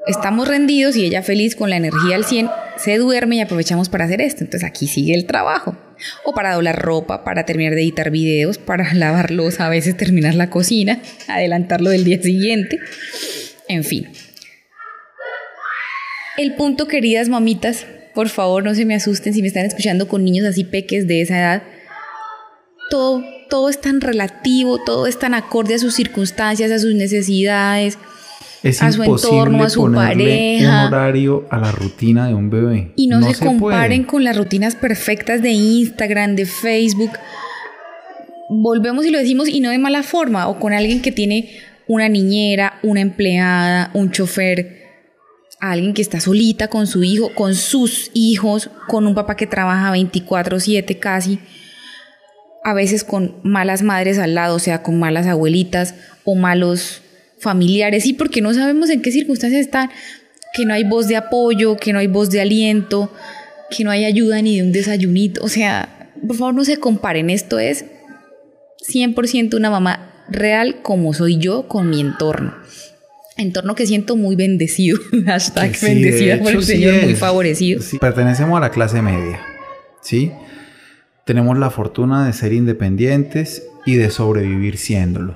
Estamos 0.07 0.49
rendidos 0.49 0.97
y 0.97 1.05
ella 1.05 1.23
feliz 1.23 1.55
con 1.55 1.69
la 1.69 1.77
energía 1.77 2.17
al 2.17 2.25
100, 2.25 2.49
se 2.75 2.97
duerme 2.97 3.37
y 3.37 3.39
aprovechamos 3.39 3.87
para 3.87 4.03
hacer 4.03 4.19
esto. 4.19 4.43
Entonces 4.43 4.69
aquí 4.69 4.87
sigue 4.87 5.13
el 5.13 5.25
trabajo. 5.25 5.77
O 6.25 6.33
para 6.33 6.53
doblar 6.53 6.77
ropa, 6.81 7.23
para 7.23 7.45
terminar 7.45 7.75
de 7.75 7.83
editar 7.83 8.11
videos, 8.11 8.57
para 8.57 8.93
lavar 8.93 9.31
losa, 9.31 9.67
a 9.67 9.69
veces 9.69 9.95
terminar 9.95 10.35
la 10.35 10.49
cocina, 10.49 10.99
adelantarlo 11.29 11.91
del 11.91 12.03
día 12.03 12.21
siguiente. 12.21 12.77
En 13.69 13.85
fin. 13.85 14.09
El 16.35 16.55
punto, 16.55 16.89
queridas 16.89 17.29
mamitas, 17.29 17.85
por 18.13 18.29
favor 18.29 18.63
no 18.63 18.73
se 18.75 18.85
me 18.85 18.95
asusten 18.95 19.33
si 19.33 19.41
me 19.41 19.47
están 19.47 19.65
escuchando 19.65 20.07
con 20.07 20.23
niños 20.23 20.45
así 20.45 20.63
peques 20.63 21.07
de 21.07 21.21
esa 21.21 21.39
edad. 21.39 21.63
Todo, 22.89 23.23
todo 23.49 23.69
es 23.69 23.79
tan 23.79 24.01
relativo, 24.01 24.83
todo 24.83 25.07
es 25.07 25.19
tan 25.19 25.33
acorde 25.33 25.75
a 25.75 25.79
sus 25.79 25.95
circunstancias, 25.95 26.71
a 26.71 26.79
sus 26.79 26.95
necesidades. 26.95 27.97
Es 28.61 28.81
a 28.81 28.91
su 28.91 29.03
entorno, 29.03 29.63
a 29.63 29.69
su 29.69 29.91
pareja. 29.91 30.87
un 30.87 30.93
horario 30.93 31.47
a 31.49 31.57
la 31.57 31.71
rutina 31.71 32.27
de 32.27 32.33
un 32.33 32.49
bebé. 32.49 32.91
Y 32.95 33.07
no, 33.07 33.21
se, 33.21 33.45
comparen 33.45 34.01
puede. 34.01 34.05
con 34.05 34.23
las 34.23 34.35
rutinas 34.35 34.75
perfectas 34.75 35.41
de 35.41 35.51
Instagram, 35.51 36.35
de 36.35 36.45
Facebook. 36.45 37.11
Volvemos 38.49 39.05
y 39.05 39.11
lo 39.11 39.19
decimos 39.19 39.47
y 39.47 39.61
no 39.61 39.69
de 39.69 39.77
mala 39.77 40.03
forma, 40.03 40.47
o 40.49 40.59
con 40.59 40.73
alguien 40.73 41.01
que 41.01 41.11
tiene 41.11 41.51
una 41.87 42.09
niñera, 42.09 42.79
una 42.83 43.01
empleada, 43.01 43.91
un 43.93 44.11
chofer, 44.11 44.78
alguien 45.59 45.93
que 45.93 46.01
está 46.01 46.19
solita 46.19 46.69
con 46.69 46.87
su 46.87 47.03
hijo, 47.03 47.33
con 47.35 47.55
sus 47.55 48.11
hijos, 48.13 48.69
con 48.87 49.05
un 49.07 49.15
papá 49.15 49.35
que 49.35 49.47
trabaja 49.47 49.91
24/7 49.91 50.99
casi, 50.99 51.39
a 52.63 52.73
veces 52.73 53.03
con 53.03 53.35
malas 53.43 53.83
madres 53.83 54.19
al 54.19 54.35
lado, 54.35 54.55
o 54.55 54.59
sea, 54.59 54.83
con 54.83 54.99
malas 54.99 55.27
abuelitas 55.27 55.95
o 56.23 56.35
malos 56.35 57.01
familiares, 57.39 58.03
sí, 58.03 58.13
porque 58.13 58.41
no 58.41 58.53
sabemos 58.53 58.89
en 58.89 59.01
qué 59.01 59.11
circunstancias 59.11 59.61
están, 59.61 59.89
que 60.53 60.65
no 60.65 60.73
hay 60.73 60.83
voz 60.83 61.07
de 61.07 61.15
apoyo, 61.15 61.77
que 61.77 61.93
no 61.93 61.99
hay 61.99 62.07
voz 62.07 62.29
de 62.29 62.41
aliento, 62.41 63.11
que 63.69 63.83
no 63.83 63.91
hay 63.91 64.05
ayuda 64.05 64.41
ni 64.41 64.57
de 64.57 64.63
un 64.63 64.71
desayunito, 64.71 65.43
o 65.43 65.47
sea, 65.47 66.11
por 66.25 66.35
favor 66.35 66.53
no 66.53 66.65
se 66.65 66.77
comparen, 66.77 67.29
esto 67.29 67.59
es 67.59 67.85
100% 68.81 69.55
una 69.55 69.69
mamá 69.69 70.25
real 70.29 70.81
como 70.81 71.13
soy 71.13 71.37
yo 71.37 71.67
con 71.67 71.89
mi 71.89 72.01
entorno. 72.01 72.55
Entorno 73.39 73.73
que 73.73 73.87
siento 73.87 74.15
muy 74.15 74.35
bendecido. 74.35 74.99
Hashtag 75.25 75.71
Que 75.71 75.77
sí, 75.77 75.85
de 75.87 75.93
bendecida 75.93 76.37
por 76.39 76.51
el 76.51 76.63
sí 76.63 76.71
Señor, 76.73 77.03
muy 77.03 77.15
favorecido. 77.15 77.81
Sí, 77.81 77.97
pertenecemos 77.97 78.57
a 78.57 78.59
la 78.61 78.69
clase 78.69 79.01
media, 79.01 79.39
¿sí? 80.01 80.31
Tenemos 81.25 81.57
la 81.57 81.69
fortuna 81.69 82.25
de 82.25 82.33
ser 82.33 82.53
independientes 82.53 83.63
y 83.85 83.95
de 83.95 84.09
sobrevivir 84.09 84.77
siéndolo. 84.77 85.35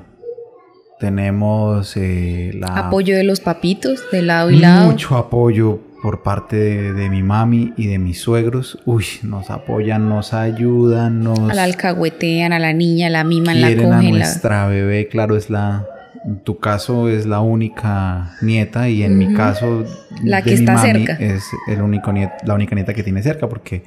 Tenemos 0.99 1.97
eh, 1.97 2.51
la 2.55 2.67
Apoyo 2.87 3.15
de 3.15 3.23
los 3.23 3.39
papitos, 3.39 4.01
de 4.11 4.21
lado 4.21 4.51
y 4.51 4.57
lado. 4.59 4.89
mucho 4.89 5.15
apoyo 5.17 5.79
por 6.01 6.23
parte 6.23 6.55
de, 6.55 6.93
de 6.93 7.09
mi 7.09 7.23
mami 7.23 7.73
y 7.77 7.87
de 7.87 7.99
mis 7.99 8.19
suegros. 8.21 8.79
Uy, 8.85 9.05
nos 9.23 9.49
apoyan, 9.49 10.07
nos 10.09 10.33
ayudan, 10.33 11.23
nos 11.23 11.39
A 11.49 11.53
la 11.53 11.63
alcahuetean, 11.63 12.53
a 12.53 12.59
la 12.59 12.73
niña, 12.73 13.09
la 13.09 13.23
miman, 13.23 13.59
la 13.61 13.67
quieren 13.67 13.91
a 13.93 13.97
cogen. 13.97 14.13
la- 14.13 14.25
nuestra 14.25 14.67
bebé. 14.67 15.07
Claro, 15.09 15.35
es 15.37 15.49
la... 15.49 15.85
En 16.25 16.41
tu 16.43 16.57
caso 16.57 17.09
es 17.09 17.25
la 17.25 17.41
única 17.41 18.35
nieta 18.41 18.87
y 18.89 19.03
en 19.03 19.17
mi 19.17 19.33
caso 19.33 19.85
La 20.23 20.41
que 20.41 20.53
está 20.53 20.77
cerca. 20.77 21.13
es 21.13 21.43
el 21.67 21.81
único 21.81 22.11
niet- 22.11 22.31
la 22.45 22.53
única 22.53 22.75
nieta 22.75 22.93
que 22.93 23.03
tiene 23.03 23.21
cerca 23.21 23.49
porque 23.49 23.83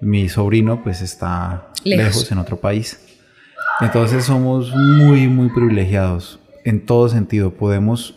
mi 0.00 0.28
sobrino 0.28 0.82
pues 0.82 1.02
está 1.02 1.68
Lejos. 1.84 2.04
lejos 2.04 2.32
en 2.32 2.38
otro 2.38 2.56
país. 2.60 2.98
Entonces 3.80 4.24
somos 4.24 4.74
muy, 4.74 5.28
muy 5.28 5.50
privilegiados 5.50 6.40
en 6.64 6.84
todo 6.84 7.08
sentido. 7.08 7.52
Podemos 7.54 8.16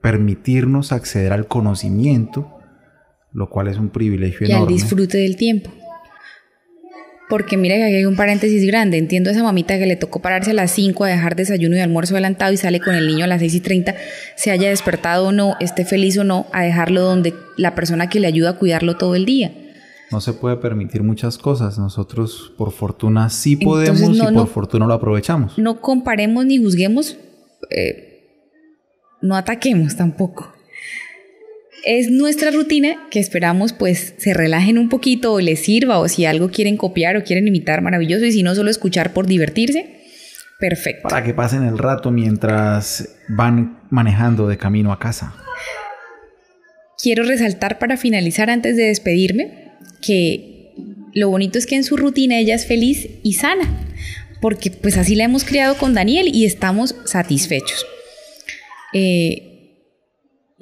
permitirnos 0.00 0.90
acceder 0.92 1.32
al 1.32 1.46
conocimiento, 1.46 2.50
lo 3.32 3.48
cual 3.48 3.68
es 3.68 3.78
un 3.78 3.90
privilegio 3.90 4.46
y 4.48 4.50
al 4.50 4.56
enorme. 4.58 4.74
disfrute 4.74 5.18
del 5.18 5.36
tiempo. 5.36 5.70
Porque 7.32 7.56
mira 7.56 7.76
que 7.76 7.84
aquí 7.84 7.94
hay 7.94 8.04
un 8.04 8.14
paréntesis 8.14 8.66
grande. 8.66 8.98
Entiendo 8.98 9.30
a 9.30 9.32
esa 9.32 9.42
mamita 9.42 9.78
que 9.78 9.86
le 9.86 9.96
tocó 9.96 10.20
pararse 10.20 10.50
a 10.50 10.52
las 10.52 10.70
5 10.72 11.04
a 11.04 11.08
dejar 11.08 11.34
desayuno 11.34 11.74
y 11.74 11.80
almuerzo 11.80 12.12
adelantado 12.12 12.52
y 12.52 12.58
sale 12.58 12.78
con 12.78 12.94
el 12.94 13.06
niño 13.06 13.24
a 13.24 13.26
las 13.26 13.40
6 13.40 13.54
y 13.54 13.60
30, 13.60 13.94
se 14.36 14.50
haya 14.50 14.68
despertado 14.68 15.28
o 15.28 15.32
no, 15.32 15.56
esté 15.58 15.86
feliz 15.86 16.18
o 16.18 16.24
no, 16.24 16.44
a 16.52 16.62
dejarlo 16.62 17.00
donde 17.00 17.32
la 17.56 17.74
persona 17.74 18.10
que 18.10 18.20
le 18.20 18.26
ayuda 18.26 18.50
a 18.50 18.58
cuidarlo 18.58 18.98
todo 18.98 19.14
el 19.14 19.24
día. 19.24 19.50
No 20.10 20.20
se 20.20 20.34
puede 20.34 20.56
permitir 20.56 21.02
muchas 21.02 21.38
cosas. 21.38 21.78
Nosotros, 21.78 22.52
por 22.58 22.70
fortuna, 22.70 23.30
sí 23.30 23.56
podemos 23.56 24.02
Entonces, 24.02 24.22
no, 24.22 24.30
y 24.30 24.34
por 24.34 24.42
no. 24.42 24.46
fortuna 24.46 24.86
lo 24.86 24.92
aprovechamos. 24.92 25.56
No 25.56 25.80
comparemos 25.80 26.44
ni 26.44 26.58
juzguemos, 26.58 27.16
eh, 27.70 28.26
no 29.22 29.36
ataquemos 29.36 29.96
tampoco. 29.96 30.51
Es 31.84 32.10
nuestra 32.10 32.50
rutina 32.50 33.08
que 33.10 33.18
esperamos 33.18 33.72
pues 33.72 34.14
se 34.18 34.34
relajen 34.34 34.78
un 34.78 34.88
poquito 34.88 35.32
o 35.32 35.40
les 35.40 35.60
sirva 35.60 35.98
o 35.98 36.08
si 36.08 36.24
algo 36.24 36.50
quieren 36.50 36.76
copiar 36.76 37.16
o 37.16 37.24
quieren 37.24 37.48
imitar, 37.48 37.82
maravilloso. 37.82 38.24
Y 38.24 38.32
si 38.32 38.42
no, 38.42 38.54
solo 38.54 38.70
escuchar 38.70 39.12
por 39.12 39.26
divertirse, 39.26 40.02
perfecto. 40.60 41.08
Para 41.08 41.24
que 41.24 41.34
pasen 41.34 41.64
el 41.64 41.78
rato 41.78 42.10
mientras 42.10 43.16
van 43.28 43.80
manejando 43.90 44.46
de 44.46 44.58
camino 44.58 44.92
a 44.92 44.98
casa. 44.98 45.34
Quiero 47.02 47.24
resaltar 47.24 47.80
para 47.80 47.96
finalizar 47.96 48.48
antes 48.48 48.76
de 48.76 48.84
despedirme 48.84 49.72
que 50.00 50.72
lo 51.14 51.30
bonito 51.30 51.58
es 51.58 51.66
que 51.66 51.76
en 51.76 51.84
su 51.84 51.96
rutina 51.96 52.38
ella 52.38 52.54
es 52.54 52.66
feliz 52.66 53.08
y 53.22 53.34
sana, 53.34 53.64
porque 54.40 54.70
pues 54.70 54.96
así 54.96 55.14
la 55.14 55.24
hemos 55.24 55.44
criado 55.44 55.76
con 55.76 55.94
Daniel 55.94 56.28
y 56.32 56.44
estamos 56.44 56.94
satisfechos. 57.04 57.84
Eh, 58.92 59.51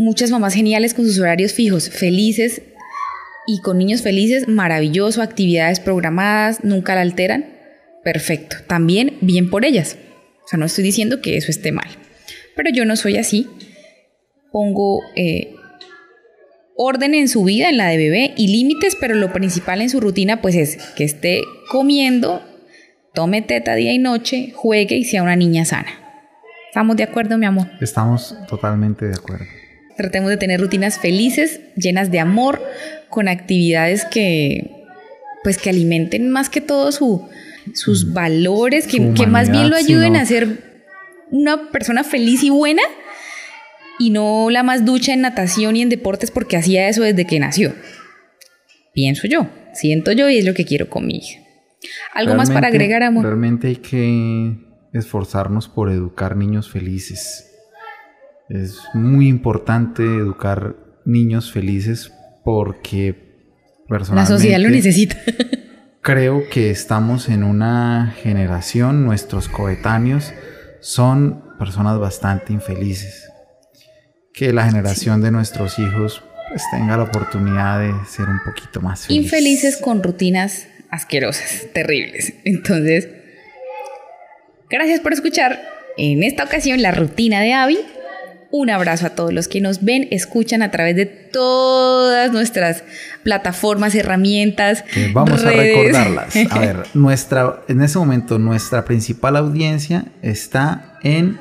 muchas 0.00 0.30
mamás 0.30 0.54
geniales 0.54 0.94
con 0.94 1.04
sus 1.04 1.18
horarios 1.18 1.52
fijos, 1.52 1.90
felices 1.90 2.62
y 3.46 3.60
con 3.60 3.78
niños 3.78 4.02
felices, 4.02 4.48
maravilloso, 4.48 5.22
actividades 5.22 5.80
programadas, 5.80 6.64
nunca 6.64 6.94
la 6.94 7.02
alteran, 7.02 7.46
perfecto. 8.02 8.56
También 8.66 9.18
bien 9.20 9.50
por 9.50 9.64
ellas. 9.64 9.96
O 10.44 10.48
sea, 10.48 10.58
no 10.58 10.66
estoy 10.66 10.84
diciendo 10.84 11.20
que 11.20 11.36
eso 11.36 11.50
esté 11.50 11.72
mal, 11.72 11.88
pero 12.56 12.70
yo 12.70 12.84
no 12.84 12.96
soy 12.96 13.16
así. 13.16 13.48
Pongo 14.52 15.00
eh, 15.14 15.54
orden 16.76 17.14
en 17.14 17.28
su 17.28 17.44
vida, 17.44 17.68
en 17.68 17.76
la 17.76 17.88
de 17.88 17.96
bebé, 17.96 18.34
y 18.36 18.48
límites, 18.48 18.96
pero 18.98 19.14
lo 19.14 19.32
principal 19.32 19.80
en 19.80 19.90
su 19.90 20.00
rutina 20.00 20.40
pues 20.40 20.56
es 20.56 20.76
que 20.96 21.04
esté 21.04 21.42
comiendo, 21.70 22.42
tome 23.14 23.42
teta 23.42 23.74
día 23.74 23.92
y 23.92 23.98
noche, 23.98 24.52
juegue 24.54 24.96
y 24.96 25.04
sea 25.04 25.22
una 25.22 25.36
niña 25.36 25.64
sana. 25.64 25.90
¿Estamos 26.68 26.96
de 26.96 27.02
acuerdo, 27.02 27.36
mi 27.36 27.46
amor? 27.46 27.68
Estamos 27.80 28.34
totalmente 28.48 29.06
de 29.06 29.14
acuerdo. 29.14 29.59
Tratemos 30.00 30.30
de 30.30 30.38
tener 30.38 30.58
rutinas 30.58 30.98
felices, 30.98 31.60
llenas 31.76 32.10
de 32.10 32.20
amor, 32.20 32.62
con 33.10 33.28
actividades 33.28 34.06
que 34.06 34.86
pues 35.42 35.58
que 35.58 35.68
alimenten 35.68 36.30
más 36.30 36.48
que 36.48 36.62
todo 36.62 36.90
su, 36.90 37.28
sus 37.74 38.14
valores, 38.14 38.86
que, 38.86 38.96
Su 38.96 39.12
que 39.12 39.26
más 39.26 39.50
bien 39.50 39.68
lo 39.68 39.76
ayuden 39.76 40.16
a 40.16 40.24
ser 40.24 40.86
una 41.30 41.70
persona 41.70 42.02
feliz 42.02 42.42
y 42.42 42.48
buena 42.48 42.80
y 43.98 44.08
no 44.08 44.48
la 44.48 44.62
más 44.62 44.86
ducha 44.86 45.12
en 45.12 45.20
natación 45.20 45.76
y 45.76 45.82
en 45.82 45.90
deportes 45.90 46.30
porque 46.30 46.56
hacía 46.56 46.88
eso 46.88 47.02
desde 47.02 47.26
que 47.26 47.38
nació. 47.38 47.74
Pienso 48.94 49.26
yo, 49.26 49.50
siento 49.74 50.12
yo 50.12 50.30
y 50.30 50.38
es 50.38 50.46
lo 50.46 50.54
que 50.54 50.64
quiero 50.64 50.88
con 50.88 51.06
mi 51.06 51.18
hija. 51.18 51.40
¿Algo 52.14 52.36
más 52.36 52.50
para 52.50 52.68
agregar, 52.68 53.02
amor? 53.02 53.26
Realmente 53.26 53.68
hay 53.68 53.76
que 53.76 54.56
esforzarnos 54.94 55.68
por 55.68 55.90
educar 55.90 56.38
niños 56.38 56.70
felices. 56.70 57.49
Es 58.50 58.78
muy 58.94 59.28
importante 59.28 60.02
educar 60.02 60.76
niños 61.04 61.52
felices 61.52 62.12
porque 62.44 63.14
La 63.88 63.98
personalmente 63.98 64.32
sociedad 64.32 64.60
lo 64.60 64.70
necesita. 64.70 65.16
creo 66.02 66.48
que 66.48 66.70
estamos 66.70 67.28
en 67.28 67.44
una 67.44 68.14
generación, 68.22 69.04
nuestros 69.04 69.48
coetáneos 69.48 70.32
son 70.80 71.44
personas 71.58 71.98
bastante 71.98 72.52
infelices. 72.52 73.30
Que 74.32 74.52
la 74.52 74.64
generación 74.64 75.20
de 75.20 75.30
nuestros 75.30 75.78
hijos 75.78 76.22
pues 76.48 76.62
tenga 76.72 76.96
la 76.96 77.04
oportunidad 77.04 77.80
de 77.80 77.92
ser 78.06 78.28
un 78.28 78.40
poquito 78.44 78.80
más 78.80 79.06
feliz. 79.06 79.22
Infelices 79.22 79.76
con 79.76 80.02
rutinas 80.02 80.66
asquerosas, 80.90 81.66
terribles. 81.72 82.32
Entonces, 82.44 83.08
gracias 84.68 85.00
por 85.00 85.12
escuchar 85.12 85.60
en 85.96 86.22
esta 86.22 86.44
ocasión 86.44 86.82
la 86.82 86.90
rutina 86.92 87.40
de 87.40 87.52
Abby. 87.52 87.78
Un 88.52 88.68
abrazo 88.68 89.06
a 89.06 89.10
todos 89.10 89.32
los 89.32 89.46
que 89.46 89.60
nos 89.60 89.84
ven, 89.84 90.08
escuchan 90.10 90.60
a 90.62 90.72
través 90.72 90.96
de 90.96 91.06
todas 91.06 92.32
nuestras 92.32 92.82
plataformas, 93.22 93.94
herramientas. 93.94 94.82
Vamos 95.12 95.44
a 95.44 95.52
recordarlas. 95.52 96.34
A 96.50 96.58
ver, 96.64 96.82
nuestra, 96.94 97.62
en 97.68 97.80
ese 97.82 97.96
momento 97.98 98.40
nuestra 98.40 98.84
principal 98.84 99.36
audiencia 99.36 100.06
está 100.22 100.98
en 101.04 101.38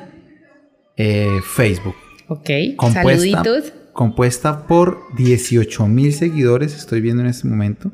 eh, 0.96 1.26
Facebook. 1.54 1.96
ok, 2.28 2.48
Compuesta, 2.76 3.02
saluditos. 3.02 3.72
compuesta 3.92 4.68
por 4.68 5.00
18 5.16 5.88
mil 5.88 6.12
seguidores, 6.14 6.76
estoy 6.76 7.00
viendo 7.00 7.24
en 7.24 7.28
este 7.28 7.48
momento. 7.48 7.90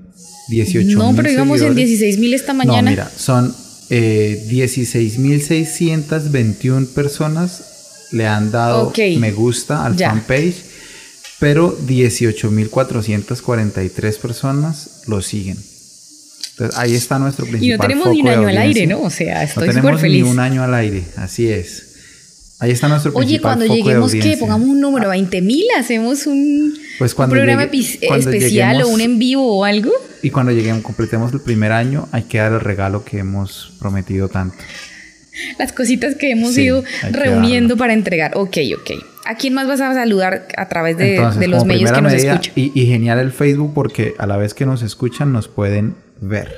18 0.51 0.99
No, 0.99 1.15
pero 1.17 1.31
íbamos 1.31 1.63
en 1.63 1.75
16 1.75 2.19
mil 2.19 2.35
esta 2.35 2.53
mañana. 2.53 2.83
No, 2.83 2.91
mira, 2.91 3.09
son 3.09 3.55
eh, 3.89 4.45
16.621 4.51 6.93
personas 6.93 7.73
le 8.13 8.27
han 8.27 8.51
dado 8.51 8.93
me 9.19 9.33
gusta 9.33 9.85
al 9.85 9.97
Ya. 9.97 10.11
fanpage, 10.11 10.57
pero 11.39 11.77
18.443 11.87 14.19
personas 14.19 15.03
lo 15.07 15.21
siguen. 15.23 15.59
Entonces 16.53 16.79
ahí 16.79 16.95
está 16.95 17.19
nuestro 17.19 17.45
principal 17.45 17.69
y 17.69 17.73
no 17.73 17.79
tenemos 17.79 18.09
ni 18.09 18.21
un 18.23 18.29
año 18.29 18.49
al 18.49 18.57
aire. 18.59 18.87
¿no? 18.87 19.03
O 19.03 19.11
sea, 19.11 19.37
No 19.37 19.43
estoy 19.43 19.69
súper 19.69 19.83
tenemos 19.83 20.01
feliz. 20.01 20.25
ni 20.25 20.31
un 20.31 20.39
año 20.41 20.63
al 20.63 20.75
aire, 20.75 21.05
así 21.17 21.49
es. 21.49 21.83
Ahí 22.59 22.71
está 22.71 22.89
nuestro 22.89 23.11
Oye, 23.13 23.27
principal 23.27 23.57
cuando 23.59 23.67
foco 23.67 23.77
lleguemos, 23.77 24.13
¿qué? 24.15 24.37
Pongamos 24.39 24.67
un 24.67 24.81
número, 24.81 25.11
20 25.11 25.43
mil, 25.43 25.67
hacemos 25.79 26.27
un, 26.27 26.75
Pues 26.99 27.13
un 27.13 27.29
programa 27.29 27.67
llegue- 27.67 27.99
epi- 27.99 28.07
cuando 28.09 28.31
especial 28.31 28.81
o 28.83 28.89
un 28.89 29.03
en 29.03 29.19
vivo 29.19 29.59
o 29.59 29.65
algo. 29.67 29.93
Y 30.23 30.31
cuando 30.31 30.53
lleguemos, 30.53 30.83
completemos 30.83 31.35
el 31.35 31.41
primer 31.43 31.73
año, 31.73 32.09
hay 32.13 32.23
que 32.23 32.39
dar 32.39 32.53
el 32.53 32.61
regalo 32.61 33.05
que 33.05 33.19
hemos 33.19 33.73
prometido 33.79 34.31
tanto. 34.31 34.57
Las 35.59 35.73
cositas 35.73 36.15
que 36.15 36.31
hemos 36.31 36.55
Sí, 36.55 36.63
ido 36.65 36.83
reuniendo 37.13 37.75
darlo. 37.75 37.79
para 37.79 37.93
entregar. 37.93 38.33
Ok, 38.35 38.57
ok. 38.79 38.91
¿A 39.25 39.35
quién 39.37 39.55
más 39.55 39.67
vas 39.67 39.81
a 39.81 39.93
saludar 39.93 40.47
a 40.57 40.69
través 40.69 40.97
de, 40.99 41.17
Entonces, 41.17 41.41
de 41.41 41.49
los 41.49 41.65
medios 41.65 41.91
que 41.91 42.01
nos 42.03 42.13
medida, 42.13 42.33
escuchan? 42.35 42.53
Y, 42.57 42.73
y 42.81 42.87
genial 42.87 43.19
el 43.19 43.33
Facebook 43.33 43.73
porque 43.75 44.15
a 44.19 44.27
la 44.27 44.37
vez 44.37 44.55
que 44.55 44.67
nos 44.67 44.83
escuchan 44.83 45.33
nos 45.33 45.49
pueden 45.49 45.97
ver. 46.21 46.55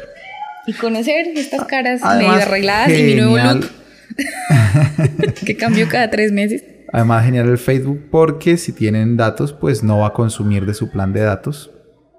Y 0.67 0.75
conocer 0.75 1.29
estas 1.35 1.65
caras 1.65 2.01
Además, 2.03 2.35
medio 2.37 2.47
arregladas 2.47 2.91
y 2.91 3.03
mi 3.03 3.15
nuevo 3.15 3.39
look 3.39 3.71
que 5.47 5.57
cambio 5.57 5.89
cada 5.89 6.11
tres 6.11 6.33
meses. 6.33 6.63
Además 6.93 7.25
genial 7.25 7.49
el 7.49 7.59
Facebook 7.59 8.07
porque 8.11 8.57
si 8.57 8.73
tienen 8.73 9.17
datos 9.17 9.53
pues 9.53 9.83
no 9.83 9.99
va 10.01 10.09
a 10.09 10.13
consumir 10.13 10.67
de 10.67 10.75
su 10.75 10.91
plan 10.91 11.13
de 11.13 11.21
datos. 11.21 11.71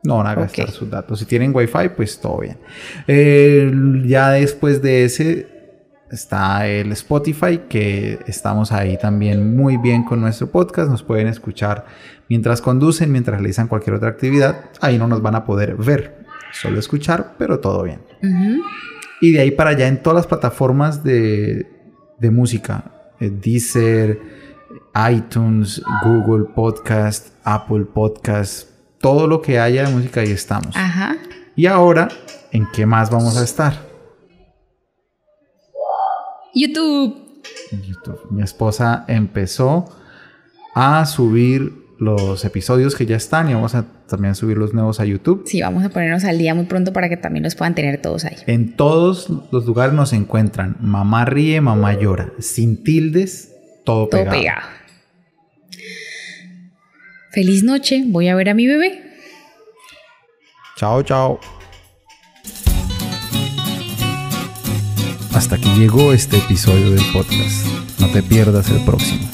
No 0.04 0.18
van 0.18 0.28
a 0.28 0.36
gastar 0.36 0.72
sus 0.72 0.90
datos. 0.90 1.20
Si 1.20 1.26
tienen 1.26 1.54
Wi-Fi 1.54 1.90
pues 1.96 2.20
todo 2.20 2.40
bien. 2.40 2.58
Eh, 3.08 3.70
ya 4.06 4.32
después 4.32 4.82
de 4.82 5.04
ese 5.04 5.48
está 6.12 6.68
el 6.68 6.92
Spotify 6.94 7.62
que 7.70 8.20
estamos 8.28 8.72
ahí 8.72 8.98
también 8.98 9.56
muy 9.56 9.78
bien 9.78 10.04
con 10.04 10.22
nuestro 10.22 10.48
podcast. 10.50 10.90
Nos 10.90 11.04
pueden 11.04 11.28
escuchar 11.28 11.86
mientras 12.30 12.62
conducen, 12.62 13.12
mientras 13.12 13.38
realizan 13.40 13.68
cualquier 13.68 13.96
otra 13.96 14.10
actividad. 14.10 14.66
Ahí 14.82 14.98
no 14.98 15.08
nos 15.08 15.22
van 15.22 15.36
a 15.36 15.46
poder 15.46 15.76
ver. 15.76 16.26
Solo 16.52 16.80
escuchar, 16.80 17.36
pero 17.38 17.60
todo 17.60 17.84
bien. 17.84 18.00
Y 19.22 19.32
de 19.34 19.42
ahí 19.42 19.52
para 19.52 19.72
allá 19.72 19.88
en 19.88 20.02
todas 20.02 20.16
las 20.18 20.28
plataformas 20.28 21.04
de, 21.04 21.68
de 22.20 22.32
música. 22.32 22.86
eh, 23.20 23.30
Deezer, 23.30 24.20
iTunes, 25.12 25.82
Google 26.04 26.46
Podcast, 26.56 27.28
Apple 27.44 27.86
Podcast. 27.94 28.70
Todo 29.00 29.28
lo 29.28 29.42
que 29.42 29.60
haya 29.60 29.86
de 29.88 29.94
música 29.94 30.22
ahí 30.22 30.32
estamos. 30.32 30.76
Ajá. 30.76 31.16
Y 31.56 31.66
ahora, 31.68 32.08
¿en 32.52 32.68
qué 32.74 32.86
más 32.86 33.10
vamos 33.12 33.38
a 33.38 33.44
estar? 33.44 33.89
YouTube. 36.54 37.42
En 37.72 37.82
YouTube. 37.84 38.20
Mi 38.32 38.42
esposa 38.42 39.06
empezó 39.08 39.86
a 40.76 41.06
subir 41.06 41.74
los 42.00 42.46
episodios 42.46 42.96
que 42.96 43.06
ya 43.06 43.18
están 43.18 43.50
y 43.50 43.54
vamos 43.54 43.76
a 43.76 43.86
también 44.08 44.34
subir 44.34 44.58
los 44.58 44.74
nuevos 44.74 45.00
a 45.00 45.06
YouTube. 45.06 45.44
Sí, 45.46 45.62
vamos 45.62 45.84
a 45.84 45.90
ponernos 45.90 46.24
al 46.24 46.38
día 46.38 46.56
muy 46.56 46.66
pronto 46.66 46.94
para 46.94 47.10
que 47.10 47.18
también 47.18 47.44
los 47.44 47.56
puedan 47.56 47.76
tener 47.76 48.02
todos 48.02 48.24
ahí. 48.26 48.36
En 48.48 48.76
todos 48.76 49.28
los 49.52 49.66
lugares 49.66 49.94
nos 49.94 50.14
encuentran 50.14 50.78
Mamá 50.80 51.26
ríe, 51.26 51.60
mamá 51.62 51.94
llora, 52.00 52.32
sin 52.40 52.84
tildes, 52.84 53.54
todo, 53.86 54.08
Todo 54.08 54.22
pegado. 54.22 54.38
pegado. 54.40 54.68
Feliz 57.32 57.64
noche. 57.64 58.04
Voy 58.08 58.28
a 58.28 58.36
ver 58.36 58.50
a 58.50 58.54
mi 58.54 58.66
bebé. 58.66 59.04
Chao, 60.78 61.04
chao. 61.04 61.40
Hasta 65.34 65.56
aquí 65.56 65.70
llegó 65.78 66.12
este 66.12 66.38
episodio 66.38 66.92
del 66.92 67.06
podcast. 67.14 67.66
No 68.00 68.08
te 68.10 68.24
pierdas 68.24 68.70
el 68.70 68.84
próximo. 68.84 69.30